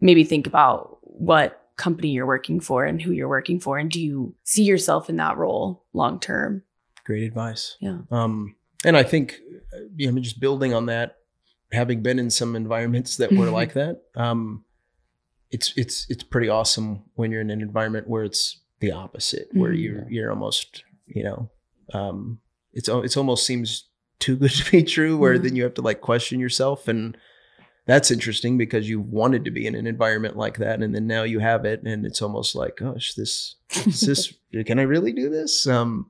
[0.00, 4.00] maybe think about what company you're working for and who you're working for and do
[4.00, 6.62] you see yourself in that role long term?
[7.04, 7.76] Great advice.
[7.80, 7.98] Yeah.
[8.10, 9.40] Um and I think
[9.72, 11.16] uh, you know just building on that
[11.72, 14.64] having been in some environments that were like that um
[15.50, 19.72] it's it's it's pretty awesome when you're in an environment where it's the opposite where
[19.72, 19.82] Mhm.
[19.82, 21.50] you're you're almost you know
[21.92, 22.38] um
[22.72, 25.40] it's it's almost seems too good to be true where Yeah.
[25.42, 27.16] then you have to like question yourself and
[27.86, 31.22] that's interesting because you wanted to be in an environment like that and then now
[31.22, 33.56] you have it and it's almost like gosh this
[33.86, 34.32] is this
[34.66, 36.06] can i really do this um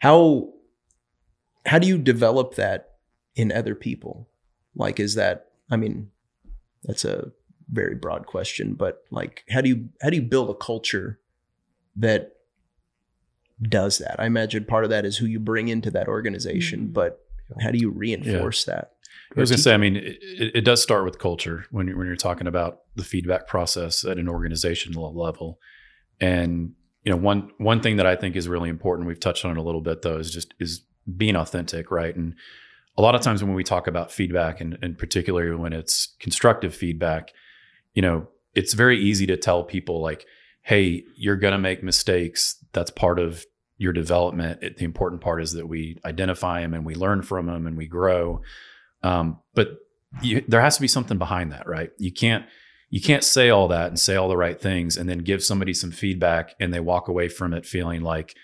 [0.00, 0.52] how
[1.66, 2.94] how do you develop that
[3.34, 4.28] in other people
[4.74, 6.10] like is that i mean
[6.84, 7.30] that's a
[7.70, 11.18] very broad question but like how do you how do you build a culture
[11.96, 12.32] that
[13.62, 16.92] does that i imagine part of that is who you bring into that organization Mhm.
[16.92, 17.24] but
[17.60, 18.92] how do you reinforce that
[19.36, 21.88] I was going to say, I mean, it, it it does start with culture when
[21.88, 25.58] you're, when you're talking about the feedback process at an organizational level.
[26.20, 29.50] And you know, one one thing that I think is really important, we've touched on
[29.50, 30.82] it a little bit though, is just is
[31.16, 32.14] being authentic, right?
[32.14, 32.34] And
[32.96, 36.74] a lot of times when we talk about feedback, and, and particularly when it's constructive
[36.74, 37.32] feedback,
[37.94, 40.24] you know, it's very easy to tell people like,
[40.62, 42.56] "Hey, you're to make mistakes.
[42.72, 43.44] That's part of
[43.78, 44.62] your development.
[44.62, 47.76] It, the important part is that we identify them and we learn from them and
[47.76, 48.40] we grow."
[49.02, 49.78] Um, but
[50.22, 51.90] you, there has to be something behind that, right?
[51.98, 52.46] You can't
[52.88, 55.74] you can't say all that and say all the right things and then give somebody
[55.74, 58.36] some feedback and they walk away from it feeling like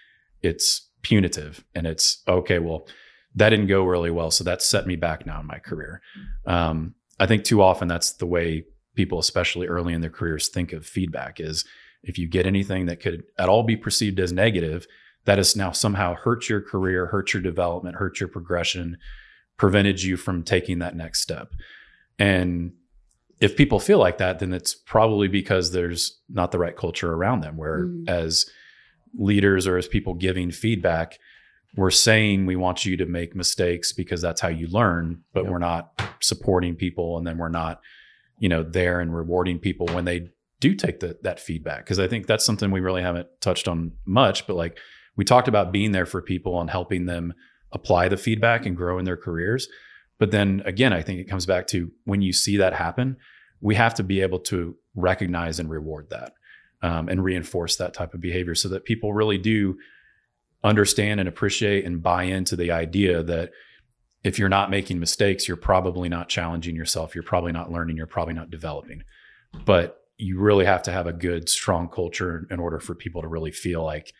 [0.42, 2.58] it's punitive and it's okay.
[2.58, 2.86] Well,
[3.34, 6.02] that didn't go really well, so that set me back now in my career.
[6.46, 10.72] Um, I think too often that's the way people, especially early in their careers, think
[10.72, 11.64] of feedback is
[12.02, 14.86] if you get anything that could at all be perceived as negative,
[15.24, 18.98] that has now somehow hurt your career, hurt your development, hurt your progression,
[19.56, 21.52] prevented you from taking that next step.
[22.18, 22.72] And
[23.40, 27.40] if people feel like that, then it's probably because there's not the right culture around
[27.40, 27.56] them.
[27.56, 28.08] Where Mm.
[29.14, 31.18] Leaders or as people giving feedback,
[31.76, 35.52] we're saying we want you to make mistakes because that's how you learn, but Yep.
[35.52, 37.80] we're not supporting people, and then we're not,
[38.38, 40.28] you know, there and rewarding people when they
[40.60, 41.84] do take the, that feedback.
[41.84, 44.46] Because I think that's something we really haven't touched on much.
[44.46, 44.78] But like
[45.16, 47.34] we talked about being there for people and helping them
[47.72, 49.66] apply the feedback and grow in their careers.
[50.18, 53.16] But then again, I think it comes back to when you see that happen,
[53.60, 56.32] we have to be able to recognize and reward that
[56.82, 59.78] um, and reinforce that type of behavior so that people really do
[60.64, 63.50] understand and appreciate and buy into the idea that
[64.24, 67.14] if you're not making mistakes, you're probably not challenging yourself.
[67.14, 67.96] You're probably not learning.
[67.96, 69.02] You're probably not developing.
[69.64, 73.28] But you really have to have a good, strong culture in order for people to
[73.28, 74.12] really feel like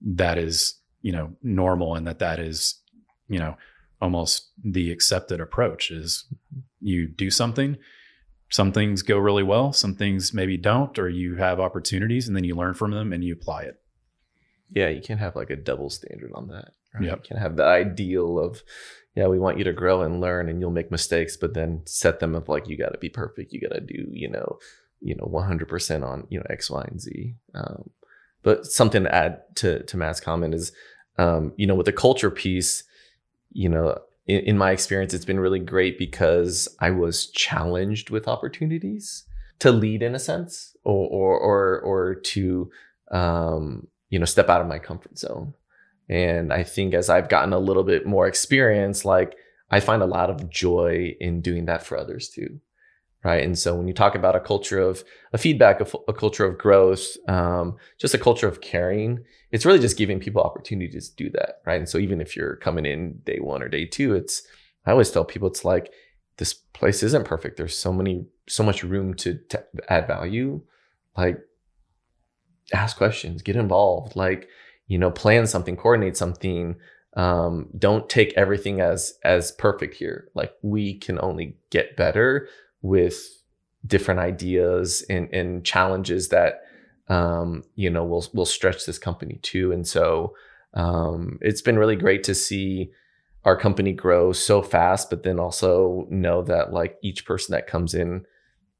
[0.00, 2.80] that is, you know, normal and that that is,
[3.28, 3.56] you know,
[4.00, 6.24] almost the accepted approach is
[6.80, 7.76] you do something
[8.50, 12.44] some things go really well some things maybe don't or you have opportunities and then
[12.44, 13.80] you learn from them and you apply it
[14.72, 16.72] yeah, you can't have like a double standard on that.
[16.94, 17.04] Right?
[17.04, 17.18] Yep.
[17.18, 18.62] You can't have the ideal of,
[19.14, 22.20] yeah, we want you to grow and learn, and you'll make mistakes, but then set
[22.20, 23.52] them of like you got to be perfect.
[23.52, 24.58] You got to do, you know,
[25.00, 27.34] you know, one hundred percent on you know X, Y, and Z.
[27.54, 27.90] Um,
[28.42, 30.72] but something to add to to Matt's comment is,
[31.18, 32.84] um, you know, with the culture piece,
[33.50, 38.28] you know, in, in my experience, it's been really great because I was challenged with
[38.28, 39.24] opportunities
[39.60, 42.70] to lead in a sense, or or or, or to
[43.10, 45.54] um, you know step out of my comfort zone.
[46.08, 49.36] And i think as i've gotten a little bit more experience like
[49.70, 52.60] i find a lot of joy in doing that for others too
[53.24, 53.44] right?
[53.44, 56.44] And so when you talk about a culture of a feedback a, f- a culture
[56.44, 61.16] of growth um, just a culture of caring it's really just giving people opportunities to
[61.16, 61.78] do that right?
[61.78, 64.42] And so even if you're coming in day one or day two it's
[64.86, 65.92] i always tell people it's like
[66.40, 67.58] this place isn't perfect.
[67.58, 70.62] There's so many so much room to, to add value.
[71.16, 71.38] Like
[72.72, 74.48] ask questions, get involved, like,
[74.88, 76.76] you know, plan something, coordinate something.
[77.14, 80.28] Um, don't take everything as as perfect here.
[80.34, 82.48] Like we can only get better
[82.82, 83.42] with
[83.86, 86.62] different ideas and, and challenges that
[87.08, 89.72] um, you know will will stretch this company too.
[89.72, 90.34] And so
[90.74, 92.90] um, it's been really great to see
[93.44, 97.94] our company grow so fast, but then also know that like each person that comes
[97.94, 98.24] in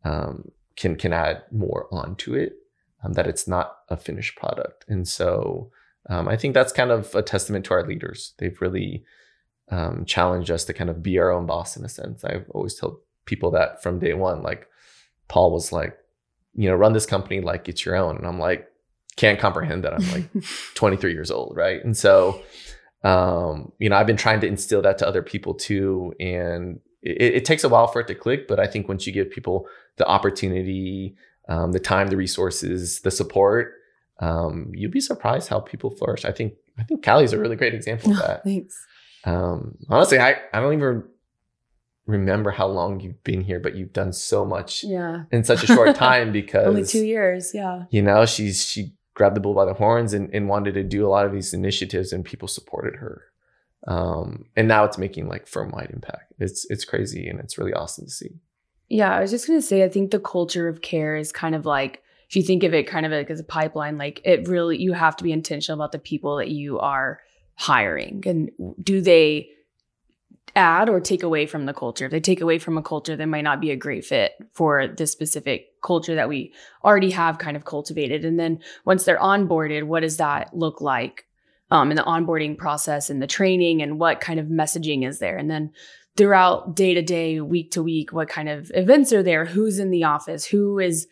[0.05, 2.55] um, can can add more onto it
[3.03, 4.84] um, that it's not a finished product.
[4.88, 5.70] And so
[6.09, 8.34] um, I think that's kind of a testament to our leaders.
[8.38, 9.05] They've really
[9.70, 12.24] um, challenged us to kind of be our own boss in a sense.
[12.24, 12.98] I've always told
[13.30, 14.42] people that from day one.
[14.42, 14.66] Like
[15.28, 15.96] Paul was like,
[16.54, 18.16] you know, run this company like it's your own.
[18.16, 18.68] And I'm like,
[19.16, 21.82] can't comprehend that I'm like 23 years old, right?
[21.82, 22.42] And so,
[23.04, 27.34] um, you know, I've been trying to instill that to other people too, and it,
[27.36, 28.48] it takes a while for it to click.
[28.48, 29.66] But I think once you give people
[29.96, 31.16] the opportunity,
[31.48, 33.74] um, the time, the resources, the support,
[34.20, 36.24] um, you'd be surprised how people flourish.
[36.24, 38.44] I think I think Callye's a really great example of that.
[38.44, 38.86] Thanks.
[39.24, 41.04] Um, honestly, I, I don't even
[42.11, 45.24] remember how long you've been here, but you've done so much Yeah.
[45.32, 47.52] in such a short time because Only two years.
[47.54, 47.84] Yeah.
[47.90, 51.06] you know, she's she grabbed the bull by the horns and, and wanted to do
[51.06, 53.22] a lot of these initiatives and people supported her.
[53.86, 56.32] Um, and now it's making like firm wide impact.
[56.38, 58.30] It's it's crazy and it's really awesome to see.
[58.88, 61.64] Yeah, I was just gonna say, I think the culture of care is kind of
[61.64, 64.80] like if you think of it kind of like as a pipeline, like it really
[64.80, 67.20] you have to be intentional about the people that you are
[67.56, 68.50] hiring and
[68.82, 69.48] do they
[70.57, 72.07] add or take away from the culture.
[72.07, 74.88] If they take away from a culture, they might not be a great fit for
[74.88, 76.53] the specific culture that we
[76.84, 78.24] already have kind of cultivated.
[78.24, 81.26] And then once they're onboarded, what does that look like
[81.70, 85.36] um, in the onboarding process and the training and what kind of messaging is there?
[85.36, 85.72] And then
[86.16, 89.44] throughout day to day, week to week, what kind of events are there?
[89.44, 90.44] Who's in the office?
[90.46, 91.07] Who is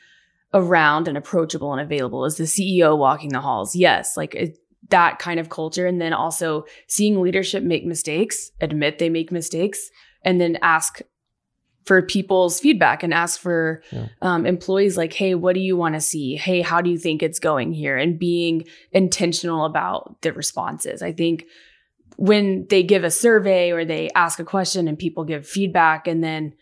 [0.52, 2.24] around and approachable and available?
[2.24, 3.76] Is the CEO walking the halls?
[3.76, 4.16] Yes.
[4.16, 4.58] Like it,
[4.90, 5.86] that kind of culture.
[5.86, 9.90] And then also seeing leadership make mistakes, admit they make mistakes,
[10.22, 11.00] and then ask
[11.84, 14.08] for people's feedback and ask for Yeah.
[14.20, 16.36] um, employees like, hey, what do you want to see?
[16.36, 17.96] Hey, how do you think it's going here?
[17.96, 21.00] And being intentional about the responses.
[21.02, 21.46] I think
[22.16, 26.22] when they give a survey or they ask a question and people give feedback and
[26.22, 26.52] then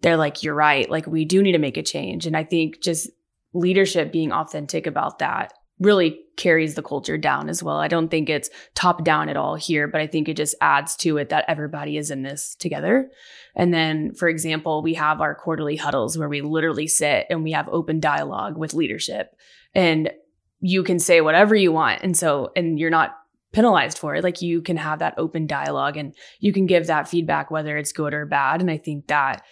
[0.00, 2.26] they're like, you're right, like we do need to make a change.
[2.26, 3.10] And I think just
[3.52, 7.76] leadership being authentic about that really carries the culture down as well.
[7.76, 10.96] I don't think it's top down at all here, but I think it just adds
[10.96, 13.10] to it that everybody is in this together.
[13.54, 17.52] And then, for example, we have our quarterly huddles where we literally sit and we
[17.52, 19.36] have open dialogue with leadership.
[19.74, 20.10] And
[20.60, 22.02] you can say whatever you want.
[22.02, 23.16] And so, and you're not
[23.52, 24.24] penalized for it.
[24.24, 27.92] Like you can have that open dialogue and you can give that feedback, whether it's
[27.92, 28.62] good or bad.
[28.62, 29.42] And I think that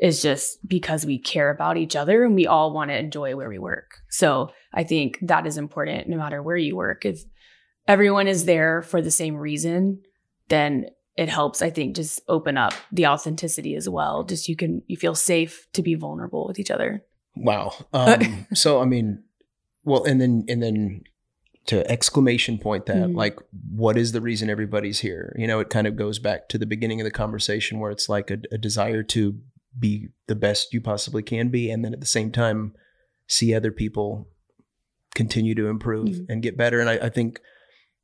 [0.00, 3.48] is just because we care about each other and we all want to enjoy where
[3.48, 3.92] we work.
[4.10, 7.04] So I think that is important no matter where you work.
[7.06, 7.22] If
[7.88, 10.02] everyone is there for the same reason,
[10.48, 10.86] then
[11.16, 14.22] it helps, I think, just open up the authenticity as well.
[14.24, 17.02] Just you can, you feel safe to be vulnerable with each other.
[17.34, 17.72] Wow.
[17.94, 19.22] Um, so I mean,
[19.84, 21.04] well, and then and then
[21.66, 23.14] to exclamation point that Mhm.
[23.16, 23.38] like,
[23.70, 25.34] what is the reason everybody's here?
[25.38, 28.08] You know, it kind of goes back to the beginning of the conversation where it's
[28.08, 29.38] like a, a desire to
[29.78, 32.74] be the best you possibly can be, and then at the same time,
[33.26, 34.28] see other people
[35.14, 36.26] continue to improve Mhm.
[36.28, 36.80] and get better.
[36.80, 37.40] And I, I think,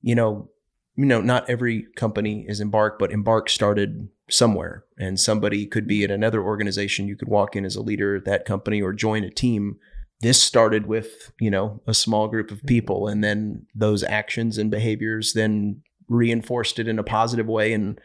[0.00, 0.50] you know,
[0.96, 6.04] you know, not every company is Embark, but Embark started somewhere, and somebody could be
[6.04, 7.08] at another organization.
[7.08, 9.78] You could walk in as a leader at that company or join a team.
[10.20, 14.70] This started with, you know, a small group of people, and then those actions and
[14.70, 17.72] behaviors then reinforced it in a positive way.
[17.72, 17.98] And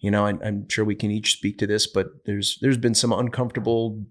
[0.00, 2.94] you know, I, I'm sure we can each speak to this, but there's there's been
[2.94, 4.04] some uncomfortable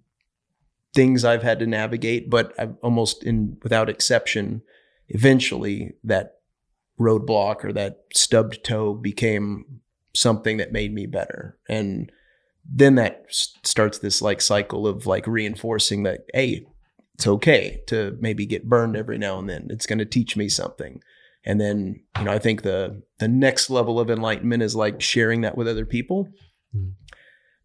[0.94, 4.62] things I've had to navigate, but I've almost in without exception,
[5.08, 6.40] eventually that
[7.00, 9.82] roadblock or that stubbed toe became
[10.14, 11.58] something that made me better.
[11.68, 12.12] And
[12.66, 16.66] then that starts this like cycle of like reinforcing that, hey,
[17.16, 19.68] it's okay to maybe get burned every now and then.
[19.70, 21.02] It's going to teach me something.
[21.46, 25.42] And then, you know, I think the the next level of enlightenment is like sharing
[25.42, 26.30] that with other people.
[26.76, 26.94] Mm.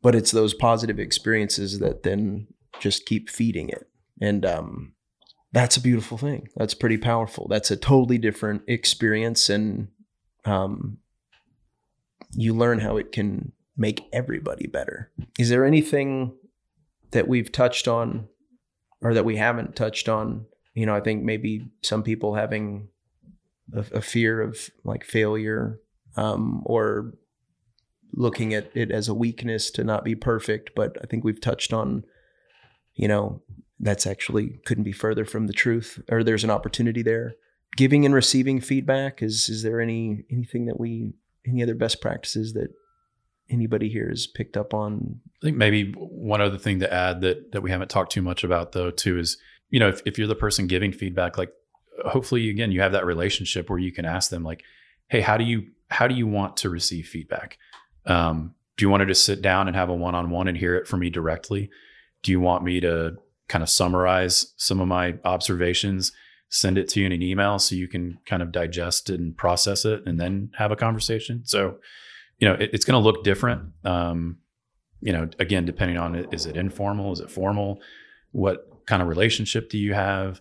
[0.02, 2.46] But it's those positive experiences that then
[2.80, 3.88] just keep feeding it.
[4.20, 4.92] And um
[5.52, 6.48] that's a beautiful thing.
[6.56, 7.46] That's pretty powerful.
[7.48, 9.88] That's a totally different experience and
[10.44, 10.98] um
[12.32, 15.10] you learn how it can make everybody better.
[15.38, 16.36] Is there anything
[17.10, 18.28] that we've touched on
[19.00, 20.46] or that we haven't touched on?
[20.74, 22.88] You know, I think maybe some people having
[23.72, 25.80] a, a fear of like failure
[26.16, 27.14] um, or
[28.12, 30.70] looking at it as a weakness to not be perfect.
[30.74, 32.04] But I think we've touched on,
[32.94, 33.42] you know,
[33.80, 37.34] that's actually couldn't be further from the truth, or there's an opportunity there.
[37.76, 41.14] Giving and receiving feedback is is there any anything that we
[41.46, 42.68] any other best practices that
[43.50, 45.20] anybody here has picked up on?
[45.42, 48.44] I think maybe one other thing to add that that we haven't talked too much
[48.44, 49.36] about though too is
[49.70, 51.52] you know if, if you're the person giving feedback like
[52.06, 54.62] hopefully again you have that relationship where you can ask them like
[55.08, 57.58] hey how do you how do you want to receive feedback?
[58.06, 60.88] Um, do you want to just sit down and have a one-on-one and hear it
[60.88, 61.70] from me directly?
[62.22, 63.16] Do you want me to
[63.48, 66.12] kind of summarize some of my observations
[66.48, 69.36] send it to you in an email so you can kind of digest it and
[69.36, 71.42] process it and then have a conversation?
[71.44, 71.76] So
[72.38, 73.72] you know it, it's going to look different.
[73.84, 74.38] Um,
[75.00, 77.12] you know again depending on it is it informal?
[77.12, 77.80] Is it formal?
[78.32, 80.40] What kind of relationship do you have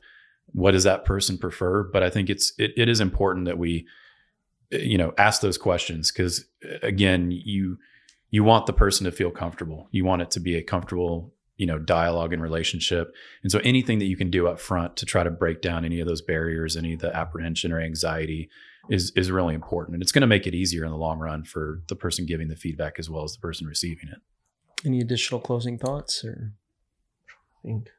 [0.54, 1.84] what does that person prefer?
[1.84, 3.86] But I think it's it, it is important that we
[4.72, 7.78] eh, you know ask those questions because eh, again you
[8.30, 9.88] you want the person to feel comfortable.
[9.92, 14.00] You want it to be a comfortable you know dialogue and relationship and so anything
[14.00, 16.76] that you can do up front to try to break down any of those barriers
[16.76, 18.50] any of the apprehension or anxiety
[18.90, 21.44] is is really important and it's going to make it easier in the long run
[21.44, 24.20] for the person giving the feedback as well as the person receiving it
[24.86, 26.54] any additional closing thoughts or
[27.30, 27.90] i think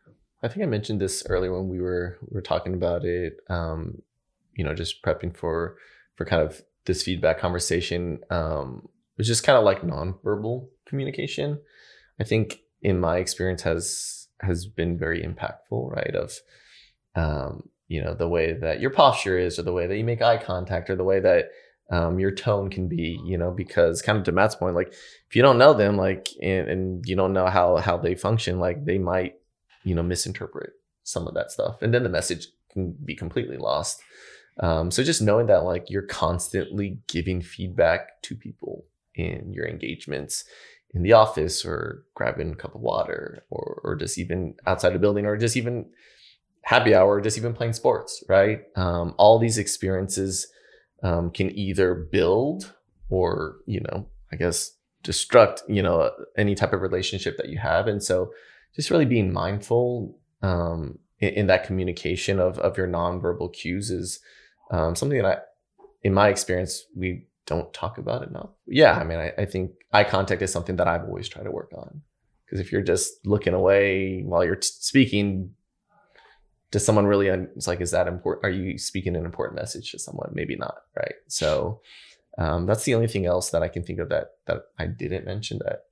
[0.45, 4.01] i think i mentioned this earlier when we were we were talking about it um
[4.55, 5.77] you know just prepping for
[6.15, 8.21] for kind of this feedback conversation.
[8.31, 11.61] Um was just kind of like nonverbal communication.
[12.21, 16.33] I think in my experience has has been very impactful right of
[17.15, 20.21] um, you know the way that your posture is or the way that you make
[20.21, 21.51] eye contact or the way that
[21.91, 25.37] um, your tone can be you know because kind of to matt's point like if
[25.37, 28.85] you don't know them like and, and you don't know how how they function like
[28.85, 29.35] they might
[29.85, 30.73] you know misinterpret
[31.03, 34.01] some of that stuff and then the message can be completely lost
[34.61, 40.45] um, so just knowing that like you're constantly giving feedback to people in your engagements
[40.95, 44.99] in the office or grabbing a cup of water or, or just even outside the
[44.99, 45.87] building or just even
[46.63, 48.63] happy hour just even playing sports, right?
[48.77, 50.47] Um, all these experiences
[51.03, 52.75] um, can either build
[53.11, 54.73] or, you know, I guess
[55.03, 57.87] destruct, you know, any type of relationship that you have.
[57.87, 58.33] And so
[58.75, 64.21] just really being mindful um, in, in, that communication of, of your nonverbal cues is
[64.71, 68.51] um, something that I, in my experience, we don't talk about enough.
[68.67, 71.51] Yeah, I mean, I, I think eye contact is something that I've always tried to
[71.51, 72.03] work on.
[72.45, 75.55] Because if you're just looking away while you're t- speaking,
[76.71, 77.29] does someone really?
[77.29, 78.45] It's like, is that important?
[78.45, 80.31] Are you speaking an important message to someone?
[80.35, 81.15] Maybe not, right?
[81.29, 81.81] So
[82.37, 85.25] um, that's the only thing else that I can think of that that I didn't
[85.25, 85.85] mention that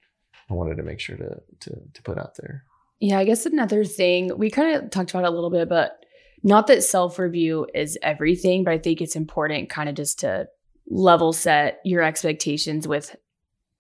[0.51, 2.65] I wanted to make sure to to to put out there.
[3.03, 6.07] Yeah, I guess another thing we kind of talked about a little bit, but
[6.45, 10.47] not that self review is everything, but I think it's important kind of just to
[10.89, 13.17] level set your expectations with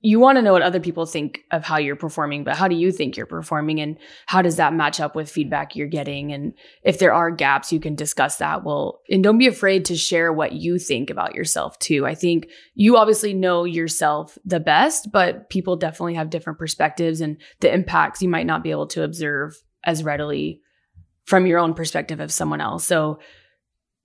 [0.05, 2.74] you want to know what other people think of how you're performing, but how do
[2.74, 3.96] you think you're performing and
[4.26, 6.32] how does that match up with feedback you're getting?
[6.32, 8.64] And if there are gaps, you can discuss that.
[8.64, 12.05] Well, and don't be afraid to share what you think about yourself too.
[12.05, 17.36] I think you obviously know yourself the best, but people definitely have different perspectives and
[17.61, 20.61] the impacts you might not be able to observe as readily
[21.24, 22.84] from your own perspective of someone else.
[22.84, 23.20] So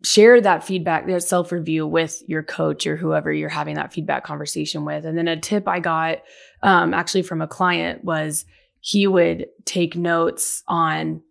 [0.04, 4.24] share that feedback, that self review with your coach or whoever you're having that feedback
[4.24, 5.06] conversation with.
[5.06, 6.20] And then a tip I got
[6.64, 8.46] um, actually from a client was
[8.80, 11.22] he would take notes on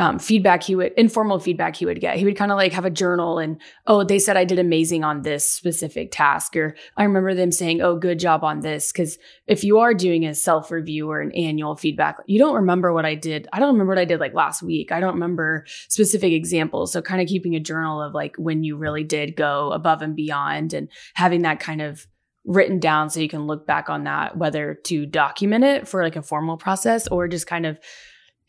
[0.00, 2.16] um, feedback he would informal feedback he would get.
[2.16, 5.04] He would kind of like have a journal and oh they said i did amazing
[5.04, 9.18] on this specific task or i remember them saying oh good job on this because
[9.46, 13.04] if you are doing a self review or an annual feedback you don't remember what
[13.04, 13.46] i did.
[13.52, 14.90] I don't remember what i did like last week.
[14.90, 18.78] I don't remember specific examples so kind of keeping a journal of like when you
[18.78, 22.06] really did go above and beyond and having that kind of
[22.46, 26.16] written down so you can look back on that whether to document it for like
[26.16, 27.78] a formal process or just kind of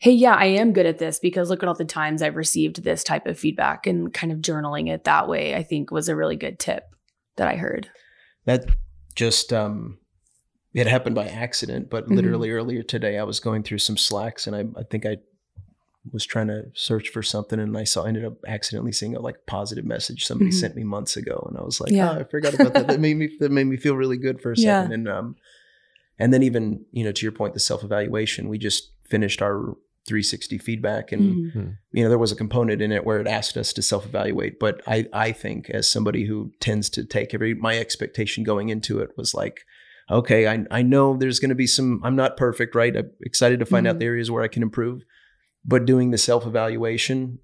[0.02, 2.82] hey, yeah, I am good at this because look at all the times I've received
[2.82, 6.16] this type of feedback and kind of journaling it that way, I think was a
[6.16, 6.92] really good tip
[7.36, 7.88] that I heard.
[8.44, 8.66] That
[9.14, 9.98] just, um,
[10.74, 12.16] it happened by accident, but mm-hmm.
[12.16, 15.18] literally earlier today, I was going through some slacks and I, I think I
[16.12, 19.46] was trying to search for something and I saw, ended up accidentally seeing a like
[19.46, 20.58] positive message somebody mm-hmm.
[20.58, 21.46] sent me months ago.
[21.48, 22.10] And I was like, yeah.
[22.10, 22.88] oh, I forgot about that.
[22.88, 24.90] that made me, that made me feel really good for a second.
[24.90, 24.94] Yeah.
[24.94, 25.36] And, um,
[26.18, 29.76] and then even, you know, to your point, the self evaluation, we just finished our
[30.06, 31.60] 360 feedback and mm-hmm.
[31.60, 31.70] Hmm.
[31.92, 34.80] you know there was a component in it where it asked us to self-evaluate but
[34.86, 39.10] i i think as somebody who tends to take every my expectation going into it
[39.16, 39.60] was like
[40.10, 43.60] okay i i know there's going to be some i'm not perfect right i'm excited
[43.60, 43.94] to find mm-hmm.
[43.94, 45.02] out the areas where i can improve
[45.64, 47.38] but doing the self-evaluation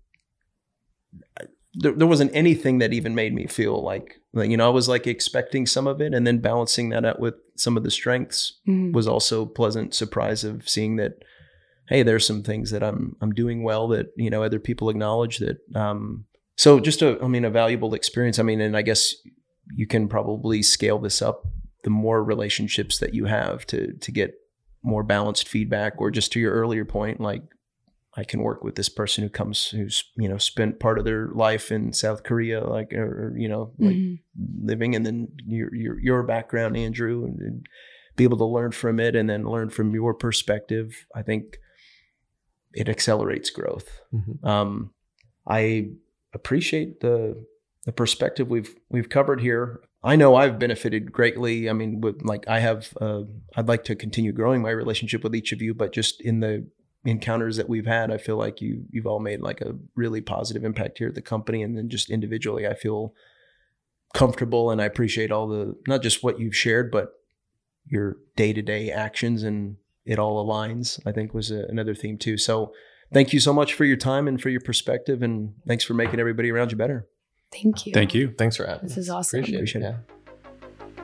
[1.75, 5.07] there, there wasn't anything that even made me feel like you know i was like
[5.07, 8.91] expecting some of it and then balancing that out with some of the strengths mm-hmm.
[8.91, 11.23] was also pleasant surprise of seeing that
[11.89, 15.39] hey, there's some things that I'm I'm doing well that you know other people acknowledge
[15.39, 15.59] that.
[15.75, 16.27] Um,
[16.57, 18.39] so just a, I mean, a valuable experience.
[18.39, 19.15] I mean, and I guess
[19.75, 21.47] you can probably scale this up
[21.85, 24.35] the more relationships that you have to to get
[24.83, 27.43] more balanced feedback, or just to your earlier point, like
[28.17, 31.29] I can work with this person who comes who's you know spent part of their
[31.29, 34.67] life in South Korea, like or, you know like mm-hmm.
[34.67, 37.67] living, and then your your your background, Andrew, and, and,
[38.17, 41.07] be able to learn from it, and then learn from your perspective.
[41.15, 41.59] I think
[42.73, 44.01] it accelerates growth.
[44.15, 44.47] Mm-hmm.
[44.47, 44.91] Um,
[45.47, 45.91] I
[46.35, 47.45] appreciate the
[47.85, 49.81] the perspective we've we've covered here.
[50.03, 51.69] I know I've benefited greatly.
[51.69, 53.23] I mean, with like I have, uh,
[53.57, 56.69] I'd like to continue growing my relationship with each of you, but just in the
[57.05, 60.65] encounters that we've had, I feel like you you've all made like a really positive
[60.65, 63.15] impact here at the company, and then just individually, I feel
[64.15, 67.13] comfortable and I appreciate all the not just what you've shared, but
[67.87, 69.77] your day to day actions and
[70.09, 70.99] it all aligns.
[71.07, 72.37] I think was a, another theme too.
[72.39, 72.73] So
[73.13, 76.19] thank you so much for your time and for your perspective, and thanks for making
[76.19, 77.07] everybody around you better.
[77.53, 77.93] Thank you.
[77.93, 78.35] Thank you.
[78.37, 78.99] Thanks for having This us.
[78.99, 79.41] is awesome.
[79.41, 79.87] Appreciate, Appreciate it.
[79.87, 79.91] it.
[79.91, 80.99] Yeah.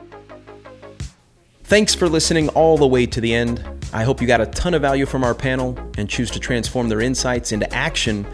[1.63, 3.63] Thanks for listening all the way to the end.
[3.91, 6.89] I hope you got a ton of value from our panel and choose to transform
[6.89, 8.25] their insights into action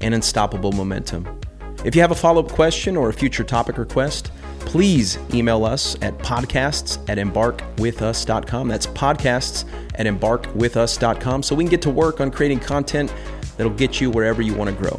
[0.00, 1.40] and unstoppable momentum.
[1.84, 4.32] If you have a follow up question or a future topic request,
[4.70, 8.68] please email us at podcasts at embarkwithus.com.
[8.68, 9.64] That's podcasts
[9.96, 13.12] at embarkwithus.com so we can get to work on creating content
[13.56, 14.96] that'll get you wherever you want to grow.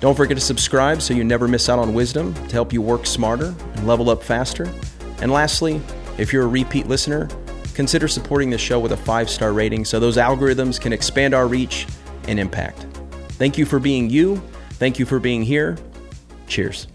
[0.00, 3.04] Don't forget to subscribe so you never miss out on wisdom to help you work
[3.04, 4.72] smarter and level up faster.
[5.20, 5.82] And lastly,
[6.16, 7.28] if you're a repeat listener,
[7.74, 11.46] consider supporting the show with a five star rating so those algorithms can expand our
[11.46, 11.86] reach
[12.26, 12.86] and impact.
[13.32, 14.36] Thank you for being you.
[14.70, 15.76] Thank you for being here.
[16.46, 16.86] Cheers.